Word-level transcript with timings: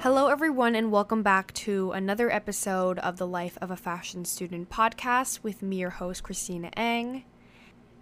Hello, 0.00 0.28
everyone, 0.28 0.74
and 0.74 0.90
welcome 0.90 1.22
back 1.22 1.52
to 1.54 1.92
another 1.92 2.30
episode 2.30 2.98
of 3.00 3.18
the 3.18 3.26
Life 3.26 3.56
of 3.60 3.70
a 3.70 3.76
Fashion 3.76 4.24
Student 4.24 4.70
podcast 4.70 5.42
with 5.42 5.62
me, 5.62 5.76
your 5.76 5.90
host, 5.90 6.22
Christina 6.22 6.70
Eng. 6.76 7.24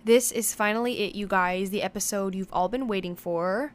This 0.05 0.33
is 0.33 0.55
finally 0.55 1.01
it, 1.01 1.15
you 1.15 1.27
guys, 1.27 1.71
the 1.71 1.83
episode 1.83 2.35
you've 2.35 2.53
all 2.53 2.69
been 2.69 2.87
waiting 2.87 3.17
for. 3.17 3.75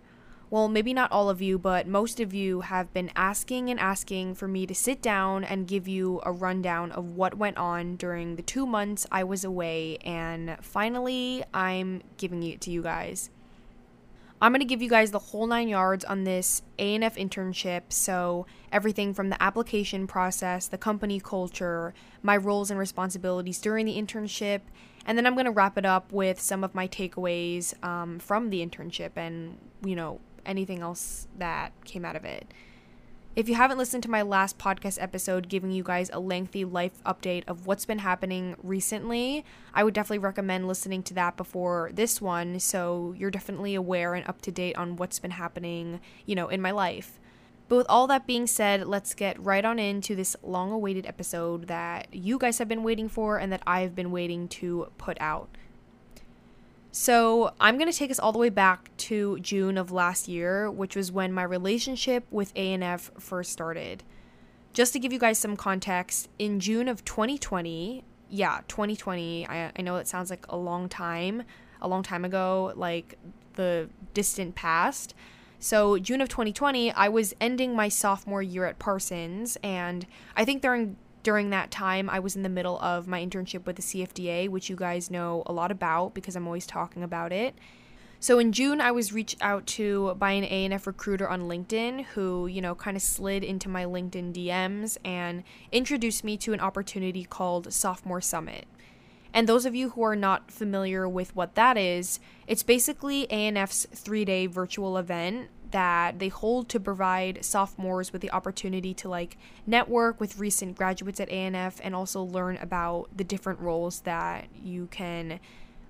Well, 0.52 0.68
maybe 0.68 0.94
not 0.94 1.14
all 1.14 1.30
of 1.30 1.42
you, 1.42 1.58
but 1.58 1.88
most 1.88 2.20
of 2.20 2.34
you 2.34 2.60
have 2.60 2.94
been 2.94 3.10
asking 3.16 3.70
and 3.70 3.80
asking 3.80 4.36
for 4.36 4.50
me 4.50 4.68
to 4.68 4.76
sit 4.76 5.02
down 5.02 5.46
and 5.46 5.66
give 5.66 5.88
you 5.88 6.20
a 6.26 6.34
rundown 6.34 6.92
of 6.92 7.16
what 7.16 7.38
went 7.38 7.56
on 7.56 7.96
during 7.96 8.36
the 8.36 8.42
two 8.42 8.66
months 8.68 9.08
I 9.10 9.24
was 9.24 9.46
away, 9.46 9.98
and 10.04 10.58
finally, 10.62 11.42
I'm 11.54 12.02
giving 12.18 12.44
it 12.44 12.60
to 12.62 12.70
you 12.70 12.82
guys. 12.82 13.30
I'm 14.42 14.52
going 14.52 14.60
to 14.60 14.66
give 14.66 14.82
you 14.82 14.90
guys 14.90 15.12
the 15.12 15.20
whole 15.20 15.48
nine 15.48 15.70
yards 15.70 16.04
on 16.04 16.26
this 16.26 16.64
A&F 16.80 17.16
internship. 17.16 17.84
So, 17.88 18.46
everything 18.74 19.14
from 19.14 19.30
the 19.30 19.42
application 19.42 20.06
process, 20.06 20.68
the 20.68 20.78
company 20.78 21.22
culture, 21.22 21.94
my 22.22 22.36
roles 22.36 22.70
and 22.70 22.78
responsibilities 22.78 23.62
during 23.62 23.86
the 23.86 23.96
internship, 23.96 24.62
and 25.06 25.18
then 25.18 25.26
I'm 25.26 25.36
going 25.36 25.46
to 25.46 25.52
wrap 25.52 25.78
it 25.78 25.86
up 25.86 26.12
with 26.12 26.42
some 26.42 26.66
of 26.66 26.76
my 26.76 26.90
takeaways 26.90 27.82
um, 27.86 28.20
from 28.20 28.50
the 28.50 28.66
internship 28.66 29.12
and, 29.16 29.58
you 29.86 29.96
know, 29.96 30.20
anything 30.46 30.80
else 30.82 31.28
that 31.38 31.72
came 31.86 32.06
out 32.06 32.16
of 32.16 32.26
it. 32.26 32.54
If 33.34 33.48
you 33.48 33.56
haven't 33.56 33.78
listened 33.78 34.04
to 34.04 34.12
my 34.12 34.24
last 34.24 34.58
podcast 34.58 35.02
episode 35.02 35.48
giving 35.48 35.72
you 35.72 35.84
guys 35.84 36.10
a 36.12 36.20
lengthy 36.20 36.66
life 36.66 37.02
update 37.06 37.46
of 37.48 37.66
what's 37.66 37.86
been 37.86 38.00
happening 38.00 38.58
recently, 38.62 39.46
I 39.74 39.86
would 39.86 39.94
definitely 39.94 40.20
recommend 40.20 40.68
listening 40.68 41.02
to 41.04 41.14
that 41.14 41.38
before 41.38 41.92
this 41.94 42.20
one 42.20 42.60
so 42.60 43.16
you're 43.18 43.32
definitely 43.32 43.74
aware 43.74 44.16
and 44.16 44.28
up 44.28 44.42
to 44.42 44.52
date 44.52 44.76
on 44.76 44.98
what's 44.98 45.20
been 45.20 45.32
happening, 45.32 46.02
you 46.26 46.36
know, 46.36 46.50
in 46.50 46.62
my 46.62 46.72
life. 46.72 47.22
But 47.70 47.78
with 47.78 47.88
all 47.88 48.06
that 48.08 48.28
being 48.28 48.48
said, 48.48 48.86
let's 48.86 49.14
get 49.14 49.42
right 49.42 49.64
on 49.64 49.80
into 49.80 50.14
this 50.14 50.36
long 50.44 50.74
awaited 50.74 51.06
episode 51.06 51.68
that 51.68 52.14
you 52.14 52.38
guys 52.38 52.58
have 52.58 52.68
been 52.68 52.84
waiting 52.84 53.08
for 53.08 53.38
and 53.38 53.50
that 53.54 53.64
I've 53.66 53.96
been 53.96 54.12
waiting 54.12 54.50
to 54.50 54.92
put 54.98 55.16
out. 55.22 55.48
So, 56.94 57.54
I'm 57.62 57.78
going 57.78 57.90
to 57.90 57.98
take 57.98 58.12
us 58.12 58.20
all 58.20 58.34
the 58.34 58.38
way 58.38 58.50
back 58.50 58.92
to 58.98 59.40
June 59.40 59.78
of 59.78 59.94
last 59.94 60.28
year, 60.28 60.70
which 60.70 60.94
was 60.94 61.10
when 61.10 61.32
my 61.32 61.44
relationship 61.44 62.26
with 62.30 62.52
A&F 62.54 63.12
first 63.18 63.54
started. 63.54 64.04
Just 64.74 64.92
to 64.92 65.00
give 65.00 65.14
you 65.14 65.20
guys 65.20 65.40
some 65.40 65.56
context, 65.56 66.28
in 66.38 66.60
June 66.60 66.90
of 66.90 67.06
2020, 67.06 68.04
yeah, 68.30 68.60
2020, 68.68 69.48
I, 69.48 69.72
I 69.74 69.82
know 69.82 69.96
it 69.96 70.08
sounds 70.10 70.30
like 70.30 70.46
a 70.50 70.58
long 70.58 70.90
time, 70.90 71.44
a 71.82 71.88
long 71.88 72.04
time 72.04 72.26
ago, 72.26 72.74
like 72.76 73.18
the 73.54 73.88
distant 74.14 74.56
past. 74.56 75.14
So, 75.60 75.98
June 75.98 76.20
of 76.20 76.28
2020, 76.28 76.92
I 76.92 77.08
was 77.08 77.34
ending 77.40 77.74
my 77.74 77.88
sophomore 77.88 78.42
year 78.42 78.66
at 78.66 78.80
Parsons, 78.80 79.58
and 79.64 80.06
I 80.36 80.44
think 80.44 80.62
during 80.62 80.98
during 81.24 81.50
that 81.52 81.72
time, 81.72 82.10
I 82.10 82.20
was 82.20 82.36
in 82.36 82.44
the 82.44 82.50
middle 82.50 82.80
of 82.80 83.08
my 83.08 83.26
internship 83.26 83.66
with 83.66 83.76
the 83.76 83.82
CFDA, 83.82 84.50
which 84.50 84.70
you 84.70 84.76
guys 84.76 85.12
know 85.12 85.44
a 85.46 85.54
lot 85.54 85.72
about 85.72 86.14
because 86.14 86.36
I'm 86.36 86.48
always 86.48 86.66
talking 86.66 87.04
about 87.04 87.32
it. 87.32 87.56
So 88.20 88.38
in 88.38 88.52
June, 88.52 88.82
I 88.82 88.92
was 88.92 89.12
reached 89.12 89.38
out 89.42 89.66
to 89.68 90.14
by 90.14 90.34
an 90.34 90.44
A&F 90.44 90.86
recruiter 90.86 91.28
on 91.28 91.50
LinkedIn 91.50 92.06
who, 92.06 92.46
you 92.46 92.62
know, 92.62 92.76
kind 92.76 92.96
of 92.96 93.02
slid 93.02 93.44
into 93.44 93.68
my 93.68 93.84
LinkedIn 93.84 94.32
DMs 94.32 94.98
and 95.04 95.44
introduced 95.72 96.24
me 96.24 96.38
to 96.38 96.54
an 96.54 96.60
opportunity 96.60 97.24
called 97.24 97.74
Sophomore 97.74 98.22
Summit. 98.22 98.68
And 99.34 99.50
those 99.50 99.66
of 99.66 99.74
you 99.74 99.92
who 99.92 100.04
are 100.04 100.16
not 100.16 100.52
familiar 100.52 101.10
with 101.10 101.36
what 101.36 101.56
that 101.56 101.78
is, 101.78 102.20
it's 102.46 102.62
basically 102.62 103.24
A&F's 103.32 103.88
3-day 103.92 104.46
virtual 104.46 104.98
event 104.98 105.50
that 105.72 106.20
they 106.20 106.28
hold 106.28 106.70
to 106.70 106.80
provide 106.80 107.44
sophomores 107.44 108.12
with 108.12 108.22
the 108.22 108.32
opportunity 108.32 108.94
to 108.94 109.10
like 109.10 109.38
network 109.66 110.20
with 110.20 110.38
recent 110.38 110.78
graduates 110.78 111.20
at 111.20 111.30
A&F 111.30 111.80
also 112.02 112.24
learn 112.24 112.58
about 112.58 113.10
the 113.16 113.24
different 113.24 113.60
roles 113.60 114.02
that 114.02 114.48
you 114.62 114.88
can 114.88 115.40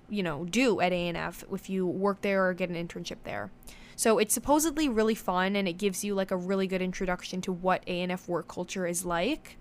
you 0.09 0.21
know 0.21 0.45
do 0.45 0.81
at 0.81 0.91
A&F 0.91 1.43
if 1.51 1.69
you 1.69 1.87
work 1.87 2.21
there 2.21 2.47
or 2.47 2.53
get 2.53 2.69
an 2.69 2.75
internship 2.75 3.17
there. 3.23 3.49
So 3.95 4.17
it's 4.17 4.33
supposedly 4.33 4.89
really 4.89 5.15
fun 5.15 5.55
and 5.55 5.67
it 5.67 5.73
gives 5.73 6.03
you 6.03 6.15
like 6.15 6.31
a 6.31 6.37
really 6.37 6.67
good 6.67 6.81
introduction 6.81 7.41
to 7.41 7.51
what 7.51 7.83
A&F 7.87 8.27
work 8.27 8.47
culture 8.47 8.85
is 8.85 9.05
like. 9.05 9.57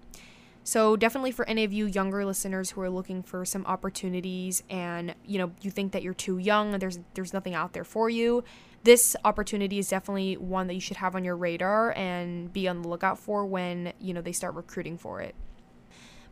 So 0.65 0.97
definitely 0.97 1.33
for 1.33 1.49
any 1.49 1.65
of 1.65 1.73
you 1.73 1.87
younger 1.87 2.25
listeners 2.25 2.71
who 2.71 2.81
are 2.81 2.91
looking 2.91 3.23
for 3.23 3.45
some 3.45 3.65
opportunities 3.67 4.63
and 4.69 5.15
you 5.25 5.39
know 5.39 5.53
you 5.63 5.71
think 5.71 5.93
that 5.93 6.03
you're 6.03 6.15
too 6.15 6.39
young 6.39 6.75
and 6.75 6.83
there's 6.83 6.99
there's 7.15 7.33
nothing 7.33 7.55
out 7.55 7.73
there 7.73 7.85
for 7.85 8.11
you, 8.11 8.45
this 8.83 9.15
opportunity 9.25 9.79
is 9.79 9.89
definitely 9.89 10.37
one 10.37 10.67
that 10.69 10.75
you 10.75 10.81
should 10.81 10.97
have 10.97 11.15
on 11.15 11.25
your 11.25 11.37
radar 11.37 11.93
and 11.97 12.53
be 12.53 12.67
on 12.67 12.83
the 12.83 12.89
lookout 12.89 13.19
for 13.19 13.45
when, 13.45 13.93
you 14.01 14.15
know, 14.15 14.23
they 14.23 14.33
start 14.33 14.55
recruiting 14.55 14.97
for 14.97 15.21
it. 15.21 15.35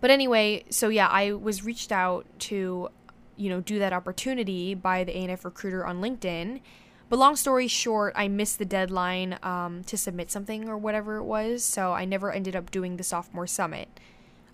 But 0.00 0.10
anyway, 0.10 0.64
so 0.70 0.88
yeah, 0.88 1.08
I 1.08 1.32
was 1.32 1.64
reached 1.64 1.92
out 1.92 2.26
to, 2.41 2.88
you 3.37 3.50
know, 3.50 3.60
do 3.60 3.78
that 3.81 3.92
opportunity 3.92 4.75
by 4.75 5.04
the 5.04 5.16
A&F 5.16 5.44
recruiter 5.44 5.84
on 5.84 6.00
LinkedIn. 6.00 6.60
But 7.08 7.19
long 7.19 7.37
story 7.37 7.69
short, 7.69 8.12
I 8.16 8.28
missed 8.28 8.58
the 8.58 8.64
deadline 8.64 9.38
um, 9.42 9.82
to 9.84 9.97
submit 9.97 10.31
something 10.31 10.69
or 10.69 10.76
whatever 10.76 11.16
it 11.16 11.25
was, 11.25 11.64
so 11.64 11.92
I 11.92 12.04
never 12.04 12.31
ended 12.31 12.54
up 12.54 12.70
doing 12.70 12.97
the 12.97 13.03
sophomore 13.03 13.47
summit. 13.47 13.88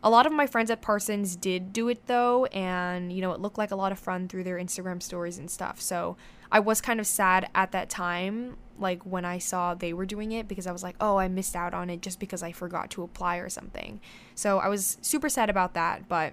A 0.05 0.11
lot 0.11 0.27
of 0.27 0.33
my 0.33 0.47
friends 0.47 0.71
at 0.71 0.83
Parsons 0.83 1.35
did 1.35 1.73
do 1.73 1.89
it 1.89 2.07
though, 2.07 2.45
and 2.47 3.13
you 3.13 3.23
know, 3.23 3.33
it 3.33 3.41
looked 3.41 3.59
like 3.59 3.71
a 3.71 3.77
lot 3.77 3.91
of 3.91 3.99
fun 3.99 4.29
through 4.29 4.45
their 4.45 4.59
Instagram 4.59 5.03
stories 5.03 5.39
and 5.39 5.51
stuff. 5.51 5.81
So 5.81 6.17
I 6.55 6.61
was 6.61 6.81
kind 6.81 7.01
of 7.01 7.07
sad 7.07 7.51
at 7.55 7.73
that 7.73 7.91
time, 7.91 8.57
like 8.79 9.03
when 9.03 9.27
I 9.27 9.39
saw 9.39 9.75
they 9.75 9.93
were 9.93 10.07
doing 10.07 10.33
it, 10.33 10.49
because 10.49 10.67
I 10.67 10.73
was 10.73 10.83
like, 10.83 10.97
oh, 11.01 11.19
I 11.19 11.29
missed 11.29 11.55
out 11.55 11.75
on 11.75 11.91
it 11.91 12.01
just 12.01 12.19
because 12.19 12.43
I 12.43 12.53
forgot 12.53 12.91
to 12.93 13.03
apply 13.03 13.37
or 13.37 13.51
something. 13.51 14.01
So 14.35 14.59
I 14.61 14.69
was 14.69 14.97
super 15.03 15.29
sad 15.29 15.51
about 15.51 15.75
that, 15.75 16.09
but 16.09 16.33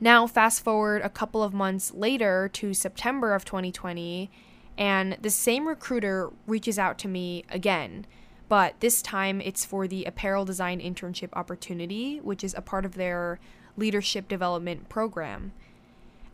now, 0.00 0.26
fast 0.26 0.62
forward 0.62 1.02
a 1.02 1.08
couple 1.08 1.42
of 1.42 1.54
months 1.54 1.92
later 1.92 2.48
to 2.54 2.74
September 2.74 3.34
of 3.34 3.44
2020, 3.44 4.30
and 4.76 5.16
the 5.20 5.30
same 5.30 5.68
recruiter 5.68 6.30
reaches 6.46 6.78
out 6.78 6.98
to 6.98 7.08
me 7.08 7.44
again 7.50 8.06
but 8.48 8.78
this 8.80 9.02
time 9.02 9.40
it's 9.40 9.64
for 9.64 9.88
the 9.88 10.04
apparel 10.04 10.44
design 10.44 10.80
internship 10.80 11.30
opportunity, 11.32 12.18
which 12.20 12.44
is 12.44 12.54
a 12.54 12.62
part 12.62 12.84
of 12.84 12.94
their 12.94 13.40
leadership 13.76 14.28
development 14.28 14.88
program. 14.88 15.52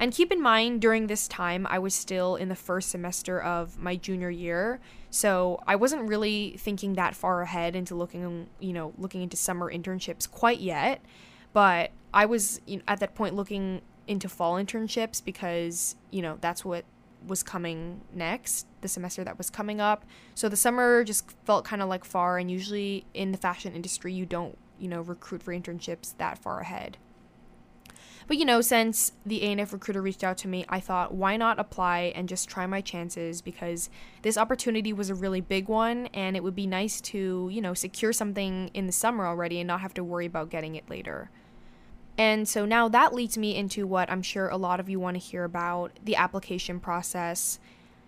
And 0.01 0.13
keep 0.13 0.33
in 0.33 0.41
mind, 0.41 0.81
during 0.81 1.09
this 1.09 1.29
time, 1.29 1.67
I 1.69 1.79
was 1.79 1.95
still 1.95 2.35
in 2.37 2.49
the 2.49 2.57
first 2.57 2.89
semester 2.89 3.41
of 3.41 3.79
my 3.79 3.97
junior 3.97 4.31
year, 4.31 4.81
so 5.11 5.63
I 5.67 5.77
wasn't 5.77 6.09
really 6.09 6.57
thinking 6.59 6.95
that 6.95 7.15
far 7.15 7.43
ahead 7.43 7.77
into 7.77 7.95
looking, 7.95 8.49
you 8.61 8.73
know, 8.73 8.95
looking 8.97 9.21
into 9.21 9.37
summer 9.37 9.71
internships 9.71 10.29
quite 10.29 10.59
yet. 10.59 11.03
But 11.53 11.91
I 12.15 12.25
was 12.25 12.63
you 12.67 12.79
know, 12.79 12.83
at 12.89 13.01
that 13.01 13.15
point 13.15 13.35
looking 13.35 13.83
into 14.09 14.27
fall 14.27 14.55
internships 14.55 15.23
because, 15.23 15.97
you 16.11 16.23
know, 16.23 16.39
that's 16.41 16.65
what 16.65 16.87
was 17.27 17.43
coming 17.43 18.01
next, 18.15 18.67
the 18.81 18.89
semester 18.89 19.23
that 19.23 19.37
was 19.37 19.51
coming 19.51 19.83
up. 19.83 20.07
So 20.35 20.49
the 20.49 20.57
summer 20.57 21.05
just 21.05 21.31
felt 21.45 21.67
kind 21.67 21.83
of 21.83 21.91
like 21.91 22.07
far, 22.07 22.39
and 22.39 22.51
usually 22.51 23.05
in 23.13 23.33
the 23.33 23.39
fashion 23.39 23.75
industry, 23.75 24.15
you 24.15 24.25
don't, 24.25 24.57
you 24.79 24.89
know, 24.89 25.03
recruit 25.03 25.43
for 25.43 25.53
internships 25.53 26.17
that 26.17 26.39
far 26.39 26.61
ahead. 26.61 26.97
But 28.31 28.39
you 28.39 28.45
know, 28.45 28.61
since 28.61 29.11
the 29.27 29.43
A&F 29.43 29.73
recruiter 29.73 30.01
reached 30.01 30.23
out 30.23 30.39
to 30.39 30.47
me, 30.47 30.65
I 30.69 30.79
thought, 30.79 31.13
why 31.13 31.37
not 31.37 31.59
apply 31.59 32.13
and 32.15 32.29
just 32.29 32.49
try 32.49 32.65
my 32.65 32.81
chances 32.81 33.43
because 33.43 33.91
this 34.23 34.39
opportunity 34.39 34.93
was 34.93 35.11
a 35.11 35.17
really 35.17 35.41
big 35.41 35.67
one 35.67 36.07
and 36.15 36.37
it 36.37 36.45
would 36.45 36.55
be 36.55 36.69
nice 36.69 37.01
to, 37.01 37.51
you 37.53 37.61
know, 37.61 37.75
secure 37.75 38.13
something 38.13 38.71
in 38.73 38.87
the 38.87 38.93
summer 38.93 39.27
already 39.27 39.59
and 39.59 39.67
not 39.67 39.81
have 39.81 39.95
to 39.95 40.05
worry 40.05 40.27
about 40.27 40.49
getting 40.49 40.77
it 40.77 40.89
later. 40.89 41.29
And 42.17 42.49
so 42.49 42.65
now 42.65 42.87
that 42.87 43.13
leads 43.13 43.37
me 43.37 43.57
into 43.57 43.85
what 43.85 44.09
I'm 44.09 44.23
sure 44.23 44.47
a 44.47 44.57
lot 44.57 44.79
of 44.79 44.89
you 44.89 45.01
want 45.01 45.17
to 45.17 45.21
hear 45.21 45.43
about 45.43 45.91
the 46.05 46.15
application 46.15 46.79
process. 46.79 47.59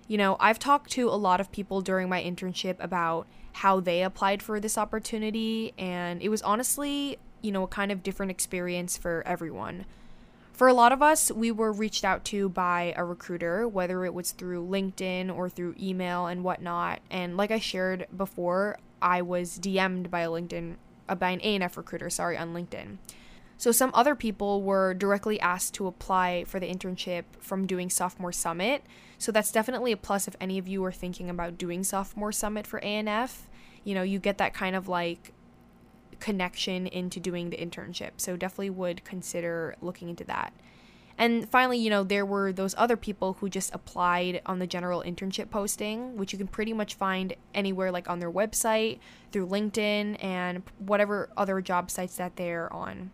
You 0.06 0.18
know, 0.18 0.36
I've 0.38 0.60
talked 0.60 0.92
to 0.92 1.08
a 1.08 1.18
lot 1.18 1.40
of 1.40 1.50
people 1.50 1.80
during 1.80 2.08
my 2.08 2.22
internship 2.22 2.76
about 2.78 3.26
how 3.54 3.80
they 3.80 4.04
applied 4.04 4.40
for 4.40 4.60
this 4.60 4.78
opportunity, 4.78 5.74
and 5.76 6.22
it 6.22 6.28
was 6.28 6.42
honestly, 6.42 7.18
you 7.40 7.50
know, 7.50 7.64
a 7.64 7.68
kind 7.68 7.90
of 7.90 8.04
different 8.04 8.30
experience 8.30 8.96
for 8.96 9.24
everyone. 9.26 9.84
For 10.62 10.68
a 10.68 10.74
lot 10.74 10.92
of 10.92 11.02
us, 11.02 11.32
we 11.32 11.50
were 11.50 11.72
reached 11.72 12.04
out 12.04 12.24
to 12.26 12.48
by 12.48 12.94
a 12.96 13.04
recruiter, 13.04 13.66
whether 13.66 14.04
it 14.04 14.14
was 14.14 14.30
through 14.30 14.64
LinkedIn 14.64 15.36
or 15.36 15.48
through 15.48 15.74
email 15.82 16.26
and 16.26 16.44
whatnot. 16.44 17.00
And 17.10 17.36
like 17.36 17.50
I 17.50 17.58
shared 17.58 18.06
before, 18.16 18.78
I 19.02 19.22
was 19.22 19.58
DM'd 19.58 20.08
by 20.08 20.20
a 20.20 20.28
LinkedIn, 20.28 20.76
uh, 21.08 21.16
by 21.16 21.30
an 21.30 21.40
A&F 21.42 21.76
recruiter, 21.76 22.08
sorry, 22.10 22.36
on 22.38 22.54
LinkedIn. 22.54 22.98
So 23.58 23.72
some 23.72 23.90
other 23.92 24.14
people 24.14 24.62
were 24.62 24.94
directly 24.94 25.40
asked 25.40 25.74
to 25.74 25.88
apply 25.88 26.44
for 26.44 26.60
the 26.60 26.72
internship 26.72 27.24
from 27.40 27.66
doing 27.66 27.90
Sophomore 27.90 28.30
Summit. 28.30 28.84
So 29.18 29.32
that's 29.32 29.50
definitely 29.50 29.90
a 29.90 29.96
plus 29.96 30.28
if 30.28 30.36
any 30.40 30.58
of 30.58 30.68
you 30.68 30.84
are 30.84 30.92
thinking 30.92 31.28
about 31.28 31.58
doing 31.58 31.82
Sophomore 31.82 32.30
Summit 32.30 32.68
for 32.68 32.78
A&F. 32.84 33.48
You 33.82 33.96
know, 33.96 34.02
you 34.02 34.20
get 34.20 34.38
that 34.38 34.54
kind 34.54 34.76
of 34.76 34.86
like 34.86 35.32
connection 36.22 36.86
into 36.86 37.18
doing 37.18 37.50
the 37.50 37.56
internship. 37.56 38.12
So 38.18 38.36
definitely 38.36 38.70
would 38.70 39.04
consider 39.04 39.74
looking 39.82 40.08
into 40.08 40.22
that. 40.24 40.54
And 41.18 41.48
finally, 41.48 41.78
you 41.78 41.90
know, 41.90 42.04
there 42.04 42.24
were 42.24 42.52
those 42.52 42.76
other 42.78 42.96
people 42.96 43.34
who 43.34 43.48
just 43.48 43.74
applied 43.74 44.40
on 44.46 44.60
the 44.60 44.66
general 44.66 45.02
internship 45.02 45.50
posting, 45.50 46.16
which 46.16 46.32
you 46.32 46.38
can 46.38 46.46
pretty 46.46 46.72
much 46.72 46.94
find 46.94 47.34
anywhere 47.54 47.90
like 47.90 48.08
on 48.08 48.20
their 48.20 48.30
website, 48.30 49.00
through 49.32 49.48
LinkedIn, 49.48 50.22
and 50.22 50.62
whatever 50.78 51.28
other 51.36 51.60
job 51.60 51.90
sites 51.90 52.16
that 52.16 52.36
they're 52.36 52.72
on. 52.72 53.10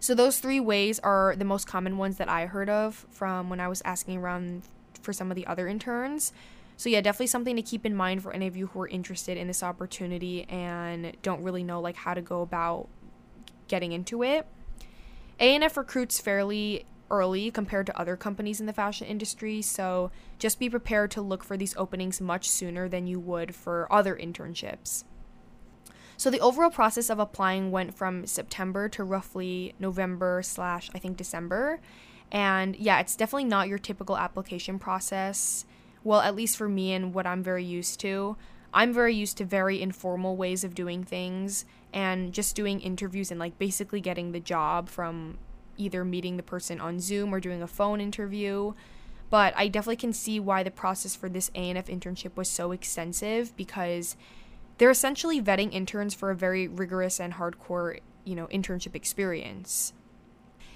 So, 0.00 0.14
those 0.14 0.38
three 0.38 0.60
ways 0.60 1.00
are 1.00 1.34
the 1.36 1.44
most 1.44 1.66
common 1.66 1.98
ones 1.98 2.18
that 2.18 2.28
I 2.28 2.46
heard 2.46 2.70
of 2.70 3.04
from 3.10 3.50
when 3.50 3.58
I 3.58 3.66
was 3.66 3.82
asking 3.84 4.18
around 4.18 4.62
for 5.02 5.12
some 5.12 5.30
of 5.30 5.34
the 5.34 5.46
other 5.46 5.66
interns. 5.66 6.32
So, 6.78 6.88
yeah, 6.88 7.00
definitely 7.00 7.26
something 7.26 7.56
to 7.56 7.62
keep 7.62 7.84
in 7.84 7.94
mind 7.94 8.22
for 8.22 8.32
any 8.32 8.46
of 8.46 8.56
you 8.56 8.68
who 8.68 8.80
are 8.80 8.88
interested 8.88 9.36
in 9.36 9.48
this 9.48 9.62
opportunity 9.62 10.44
and 10.44 11.14
don't 11.22 11.42
really 11.42 11.64
know 11.64 11.80
like 11.80 11.96
how 11.96 12.14
to 12.14 12.22
go 12.22 12.40
about 12.40 12.88
getting 13.66 13.92
into 13.92 14.22
it. 14.22 14.46
ANF 15.40 15.76
recruits 15.76 16.20
fairly 16.20 16.86
early 17.10 17.50
compared 17.50 17.86
to 17.86 17.98
other 17.98 18.16
companies 18.16 18.60
in 18.60 18.66
the 18.66 18.72
fashion 18.72 19.08
industry, 19.08 19.60
so 19.60 20.12
just 20.38 20.60
be 20.60 20.70
prepared 20.70 21.10
to 21.10 21.20
look 21.20 21.42
for 21.42 21.56
these 21.56 21.76
openings 21.76 22.20
much 22.20 22.48
sooner 22.48 22.88
than 22.88 23.08
you 23.08 23.18
would 23.18 23.56
for 23.56 23.92
other 23.92 24.16
internships. 24.16 25.02
So 26.16 26.30
the 26.30 26.40
overall 26.40 26.70
process 26.70 27.10
of 27.10 27.18
applying 27.18 27.72
went 27.72 27.92
from 27.92 28.24
September 28.26 28.88
to 28.90 29.02
roughly 29.02 29.74
November 29.80 30.42
slash 30.44 30.90
I 30.94 30.98
think 30.98 31.16
December. 31.16 31.80
And 32.30 32.76
yeah, 32.76 33.00
it's 33.00 33.16
definitely 33.16 33.44
not 33.44 33.68
your 33.68 33.78
typical 33.78 34.16
application 34.16 34.78
process. 34.78 35.64
Well, 36.04 36.20
at 36.20 36.36
least 36.36 36.56
for 36.56 36.68
me 36.68 36.92
and 36.92 37.12
what 37.12 37.26
I'm 37.26 37.42
very 37.42 37.64
used 37.64 38.00
to. 38.00 38.36
I'm 38.72 38.92
very 38.92 39.14
used 39.14 39.38
to 39.38 39.44
very 39.44 39.80
informal 39.80 40.36
ways 40.36 40.62
of 40.62 40.74
doing 40.74 41.02
things 41.02 41.64
and 41.92 42.32
just 42.32 42.54
doing 42.54 42.80
interviews 42.80 43.30
and 43.30 43.40
like 43.40 43.58
basically 43.58 44.00
getting 44.00 44.32
the 44.32 44.40
job 44.40 44.88
from 44.88 45.38
either 45.76 46.04
meeting 46.04 46.36
the 46.36 46.42
person 46.42 46.80
on 46.80 47.00
Zoom 47.00 47.32
or 47.32 47.40
doing 47.40 47.62
a 47.62 47.66
phone 47.66 48.00
interview. 48.00 48.74
But 49.30 49.54
I 49.56 49.68
definitely 49.68 49.96
can 49.96 50.12
see 50.12 50.40
why 50.40 50.62
the 50.62 50.70
process 50.70 51.14
for 51.14 51.28
this 51.28 51.50
ANF 51.50 51.86
internship 51.86 52.36
was 52.36 52.48
so 52.48 52.72
extensive 52.72 53.56
because 53.56 54.16
they're 54.78 54.90
essentially 54.90 55.40
vetting 55.42 55.72
interns 55.72 56.14
for 56.14 56.30
a 56.30 56.36
very 56.36 56.68
rigorous 56.68 57.20
and 57.20 57.34
hardcore, 57.34 58.00
you 58.24 58.34
know, 58.34 58.46
internship 58.46 58.94
experience. 58.94 59.92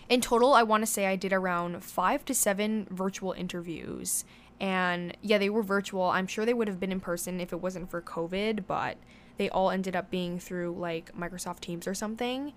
In 0.08 0.20
total, 0.20 0.52
I 0.52 0.62
want 0.62 0.82
to 0.82 0.86
say 0.90 1.06
I 1.06 1.16
did 1.16 1.32
around 1.32 1.82
5 1.82 2.24
to 2.26 2.34
7 2.34 2.88
virtual 2.90 3.32
interviews. 3.32 4.24
And 4.62 5.14
yeah, 5.20 5.36
they 5.36 5.50
were 5.50 5.62
virtual. 5.62 6.04
I'm 6.04 6.26
sure 6.26 6.46
they 6.46 6.54
would 6.54 6.68
have 6.68 6.80
been 6.80 6.92
in 6.92 7.00
person 7.00 7.40
if 7.40 7.52
it 7.52 7.60
wasn't 7.60 7.90
for 7.90 8.00
COVID, 8.00 8.66
but 8.66 8.96
they 9.36 9.50
all 9.50 9.70
ended 9.70 9.94
up 9.94 10.10
being 10.10 10.38
through 10.38 10.76
like 10.78 11.14
Microsoft 11.14 11.60
Teams 11.60 11.86
or 11.86 11.92
something 11.92 12.54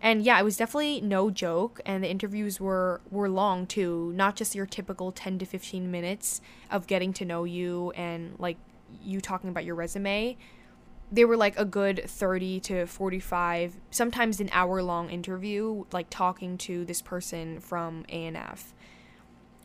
and 0.00 0.22
yeah, 0.22 0.38
it 0.38 0.44
was 0.44 0.56
definitely 0.56 1.00
no 1.00 1.30
joke 1.30 1.80
and 1.86 2.02
the 2.04 2.10
interviews 2.10 2.60
were 2.60 3.00
were 3.10 3.28
long 3.28 3.66
too, 3.66 4.12
not 4.14 4.36
just 4.36 4.54
your 4.54 4.66
typical 4.66 5.12
10 5.12 5.38
to 5.38 5.46
15 5.46 5.90
minutes 5.90 6.40
of 6.70 6.86
getting 6.86 7.12
to 7.14 7.24
know 7.24 7.44
you 7.44 7.92
and 7.92 8.34
like 8.38 8.58
you 9.02 9.20
talking 9.20 9.50
about 9.50 9.64
your 9.64 9.74
resume. 9.74 10.36
They 11.10 11.24
were 11.24 11.36
like 11.36 11.58
a 11.58 11.64
good 11.64 12.02
30 12.06 12.60
to 12.60 12.86
45, 12.86 13.76
sometimes 13.90 14.40
an 14.40 14.50
hour 14.52 14.82
long 14.82 15.08
interview 15.08 15.84
like 15.92 16.08
talking 16.10 16.58
to 16.58 16.84
this 16.84 17.00
person 17.00 17.60
from 17.60 18.04
ANF. 18.12 18.72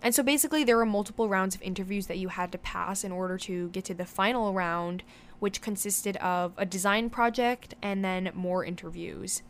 And 0.02 0.16
so 0.16 0.24
basically 0.24 0.64
there 0.64 0.78
were 0.78 0.86
multiple 0.86 1.30
rounds 1.30 1.56
of 1.56 1.62
interviews 1.62 2.08
that 2.08 2.18
you 2.18 2.30
had 2.30 2.52
to 2.54 2.58
pass 2.58 3.04
in 3.04 3.12
order 3.12 3.38
to 3.40 3.70
get 3.70 3.86
to 3.86 3.94
the 3.94 4.06
final 4.06 4.54
round, 4.54 5.04
which 5.40 5.62
consisted 5.62 6.18
of 6.18 6.54
a 6.58 6.66
design 6.66 7.10
project 7.10 7.76
and 7.82 8.04
then 8.04 8.32
more 8.34 8.66
interviews. 8.66 9.44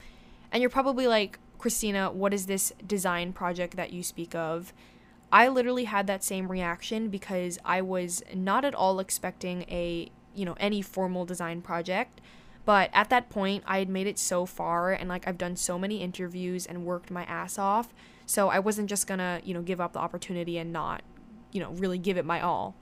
And 0.51 0.62
you're 0.62 0.69
probably 0.69 1.07
like, 1.07 1.39
Christina, 1.57 2.12
what 2.12 2.33
is 2.33 2.48
this 2.48 2.74
design 2.86 3.31
project 3.33 3.75
that 3.77 3.94
you 3.94 4.03
speak 4.03 4.36
of? 4.36 4.74
I 5.31 5.48
literally 5.48 5.86
had 5.86 6.07
that 6.07 6.24
same 6.24 6.51
reaction 6.51 7.07
because 7.09 7.57
I 7.63 7.81
was 7.81 8.21
not 8.33 8.65
at 8.65 8.75
all 8.75 9.00
expecting 9.00 9.62
a, 9.69 10.12
you 10.36 10.44
know, 10.44 10.57
any 10.59 10.81
formal 10.81 11.24
design 11.24 11.62
project. 11.62 12.19
But 12.65 12.89
at 12.94 13.09
that 13.09 13.30
point, 13.30 13.63
I 13.65 13.80
had 13.80 13.89
made 13.89 14.07
it 14.07 14.19
so 14.19 14.45
far 14.45 14.92
and 14.92 15.07
like 15.07 15.27
I've 15.27 15.38
done 15.38 15.56
so 15.56 15.80
many 15.80 16.01
interviews 16.01 16.65
and 16.65 16.86
worked 16.86 17.09
my 17.09 17.24
ass 17.24 17.57
off. 17.57 17.94
So 18.31 18.47
I 18.47 18.59
wasn't 18.59 18.87
just 18.87 19.07
gonna, 19.07 19.41
you 19.43 19.53
know, 19.53 19.61
give 19.61 19.81
up 19.81 19.91
the 19.91 19.99
opportunity 19.99 20.57
and 20.57 20.71
not, 20.71 21.01
you 21.51 21.59
know, 21.59 21.71
really 21.71 21.97
give 21.97 22.15
it 22.15 22.23
my 22.23 22.39
all. 22.39 22.75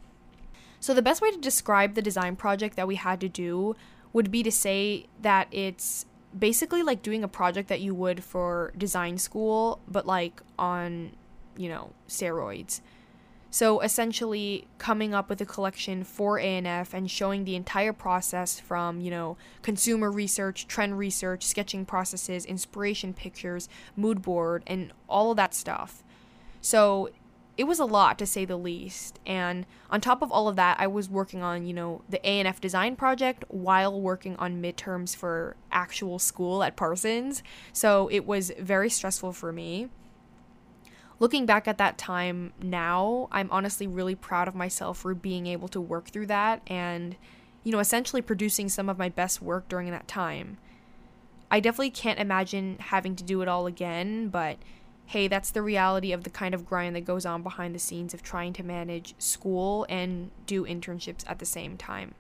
So 0.80 0.94
the 0.94 1.02
best 1.02 1.24
way 1.24 1.32
to 1.32 1.40
describe 1.40 1.96
the 1.96 2.04
design 2.04 2.36
project 2.36 2.76
that 2.76 2.88
we 2.88 2.98
had 2.98 3.20
to 3.22 3.28
do 3.28 3.76
would 4.14 4.30
be 4.30 4.44
to 4.44 4.52
say 4.52 5.08
that 5.24 5.48
it's 5.50 6.06
basically 6.38 6.84
like 6.84 7.02
doing 7.02 7.24
a 7.24 7.28
project 7.28 7.68
that 7.70 7.82
you 7.82 7.96
would 7.96 8.24
for 8.24 8.74
design 8.78 9.18
school, 9.18 9.82
but 9.88 10.06
like 10.06 10.44
on, 10.60 11.16
you 11.58 11.68
know, 11.68 11.94
steroids. 12.08 12.82
So 13.52 13.80
essentially, 13.80 14.68
coming 14.78 15.14
up 15.14 15.28
with 15.28 15.42
a 15.42 15.46
collection 15.46 16.04
for 16.04 16.40
ANF 16.40 16.94
and 16.94 17.10
showing 17.10 17.46
the 17.46 17.56
entire 17.56 17.94
process 17.94 18.60
from, 18.60 19.02
you 19.02 19.10
know, 19.10 19.38
consumer 19.64 20.12
research, 20.12 20.68
trend 20.68 21.00
research, 21.00 21.46
sketching 21.46 21.86
processes, 21.86 22.46
inspiration 22.46 23.14
pictures, 23.14 23.68
mood 23.96 24.22
board, 24.22 24.64
and 24.68 24.94
all 25.08 25.32
of 25.32 25.38
that 25.38 25.56
stuff. 25.56 26.04
So 26.62 27.10
it 27.58 27.68
was 27.68 27.80
a 27.80 27.86
lot 27.86 28.18
to 28.20 28.26
say 28.26 28.46
the 28.46 28.56
least. 28.56 29.20
And 29.26 29.66
on 29.90 30.00
top 30.00 30.22
of 30.22 30.32
all 30.32 30.48
of 30.48 30.56
that, 30.56 30.80
I 30.80 30.88
was 30.88 31.10
working 31.10 31.42
on, 31.42 31.66
you 31.66 31.74
know, 31.74 32.04
the 32.08 32.20
ANF 32.20 32.62
design 32.62 32.96
project 32.96 33.44
while 33.50 34.00
working 34.00 34.38
on 34.38 34.62
midterms 34.62 35.14
for 35.16 35.58
actual 35.72 36.20
school 36.20 36.64
at 36.64 36.78
Parsons. 36.78 37.44
So 37.74 38.08
it 38.10 38.26
was 38.26 38.54
very 38.60 38.90
stressful 38.90 39.34
for 39.34 39.52
me. 39.52 39.90
Looking 41.20 41.46
back 41.46 41.68
at 41.68 41.78
that 41.78 41.98
time 41.98 42.54
now, 42.62 43.28
I'm 43.32 43.50
honestly 43.52 43.88
really 43.88 44.16
proud 44.16 44.48
of 44.48 44.56
myself 44.56 45.00
for 45.00 45.14
being 45.14 45.48
able 45.48 45.68
to 45.70 45.82
work 45.82 46.10
through 46.10 46.28
that 46.28 46.62
and, 46.68 47.18
you 47.64 47.72
know, 47.74 47.80
essentially 47.80 48.22
producing 48.22 48.70
some 48.70 48.88
of 48.88 48.98
my 48.98 49.10
best 49.10 49.42
work 49.42 49.68
during 49.68 49.92
that 49.92 50.08
time. 50.08 50.58
I 51.52 51.60
definitely 51.60 51.90
can't 51.90 52.20
imagine 52.20 52.78
having 52.80 53.16
to 53.18 53.24
do 53.24 53.42
it 53.42 53.48
all 53.48 53.68
again, 53.68 54.30
but 54.30 54.58
hey, 55.08 55.28
that's 55.28 55.50
the 55.52 55.64
reality 55.64 56.14
of 56.14 56.24
the 56.24 56.30
kind 56.30 56.54
of 56.54 56.66
grind 56.66 56.96
that 56.96 57.02
goes 57.02 57.26
on 57.26 57.42
behind 57.42 57.74
the 57.74 57.80
scenes 57.80 58.14
of 58.14 58.22
trying 58.22 58.54
to 58.54 58.64
manage 58.64 59.16
school 59.18 59.86
and 59.90 60.32
do 60.46 60.66
internships 60.66 61.24
at 61.28 61.40
the 61.40 61.46
same 61.46 61.76
time. 61.76 62.14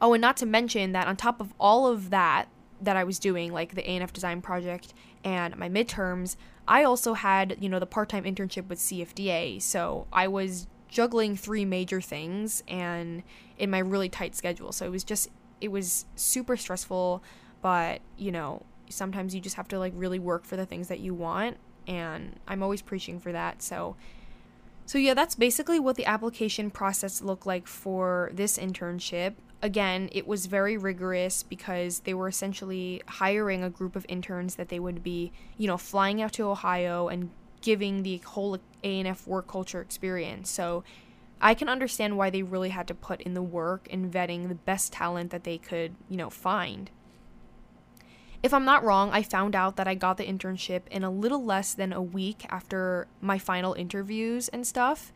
Oh, 0.00 0.14
and 0.14 0.20
not 0.20 0.36
to 0.38 0.46
mention 0.46 0.92
that 0.92 1.06
on 1.06 1.16
top 1.16 1.40
of 1.40 1.52
all 1.60 1.86
of 1.86 2.10
that 2.10 2.48
that 2.80 2.96
I 2.96 3.04
was 3.04 3.18
doing, 3.18 3.52
like 3.52 3.74
the 3.74 3.82
ANF 3.82 4.12
design 4.12 4.40
project 4.42 4.94
and 5.24 5.56
my 5.56 5.68
midterms, 5.68 6.36
I 6.66 6.84
also 6.84 7.14
had, 7.14 7.56
you 7.60 7.68
know, 7.68 7.78
the 7.78 7.86
part 7.86 8.08
time 8.08 8.24
internship 8.24 8.68
with 8.68 8.78
CFDA. 8.78 9.60
So 9.62 10.06
I 10.12 10.28
was 10.28 10.66
juggling 10.88 11.36
three 11.36 11.64
major 11.64 12.00
things 12.00 12.62
and 12.68 13.22
in 13.58 13.70
my 13.70 13.78
really 13.78 14.08
tight 14.08 14.34
schedule. 14.34 14.72
So 14.72 14.86
it 14.86 14.90
was 14.90 15.04
just, 15.04 15.30
it 15.60 15.68
was 15.68 16.06
super 16.16 16.56
stressful, 16.56 17.22
but, 17.62 18.00
you 18.16 18.30
know, 18.30 18.62
sometimes 18.88 19.34
you 19.34 19.40
just 19.40 19.56
have 19.56 19.68
to 19.68 19.78
like 19.78 19.92
really 19.96 20.18
work 20.18 20.44
for 20.44 20.56
the 20.56 20.66
things 20.66 20.88
that 20.88 21.00
you 21.00 21.14
want 21.14 21.56
and 21.86 22.38
I'm 22.46 22.62
always 22.62 22.82
preaching 22.82 23.18
for 23.18 23.32
that. 23.32 23.62
So 23.62 23.96
so 24.84 24.98
yeah, 24.98 25.14
that's 25.14 25.34
basically 25.34 25.78
what 25.78 25.96
the 25.96 26.04
application 26.06 26.70
process 26.70 27.22
looked 27.22 27.46
like 27.46 27.66
for 27.66 28.30
this 28.32 28.58
internship. 28.58 29.34
Again, 29.62 30.08
it 30.10 30.26
was 30.26 30.46
very 30.46 30.76
rigorous 30.76 31.44
because 31.44 32.00
they 32.00 32.14
were 32.14 32.26
essentially 32.26 33.00
hiring 33.06 33.62
a 33.62 33.70
group 33.70 33.94
of 33.94 34.04
interns 34.08 34.56
that 34.56 34.68
they 34.68 34.80
would 34.80 35.04
be, 35.04 35.30
you 35.56 35.68
know, 35.68 35.76
flying 35.76 36.20
out 36.20 36.32
to 36.32 36.48
Ohio 36.48 37.06
and 37.06 37.30
giving 37.60 38.02
the 38.02 38.18
whole 38.18 38.58
ANF 38.82 39.26
work 39.26 39.46
culture 39.46 39.80
experience. 39.80 40.50
So 40.50 40.82
I 41.40 41.54
can 41.54 41.68
understand 41.68 42.16
why 42.16 42.28
they 42.28 42.42
really 42.42 42.70
had 42.70 42.88
to 42.88 42.94
put 42.94 43.20
in 43.22 43.34
the 43.34 43.42
work 43.42 43.86
in 43.88 44.10
vetting 44.10 44.48
the 44.48 44.56
best 44.56 44.92
talent 44.92 45.30
that 45.30 45.44
they 45.44 45.58
could, 45.58 45.94
you 46.08 46.16
know, 46.16 46.28
find. 46.28 46.90
If 48.42 48.52
I'm 48.52 48.64
not 48.64 48.82
wrong, 48.82 49.10
I 49.12 49.22
found 49.22 49.54
out 49.54 49.76
that 49.76 49.86
I 49.86 49.94
got 49.94 50.16
the 50.16 50.24
internship 50.24 50.82
in 50.90 51.04
a 51.04 51.10
little 51.10 51.44
less 51.44 51.74
than 51.74 51.92
a 51.92 52.02
week 52.02 52.44
after 52.48 53.06
my 53.20 53.38
final 53.38 53.74
interviews 53.74 54.48
and 54.48 54.66
stuff. 54.66 55.12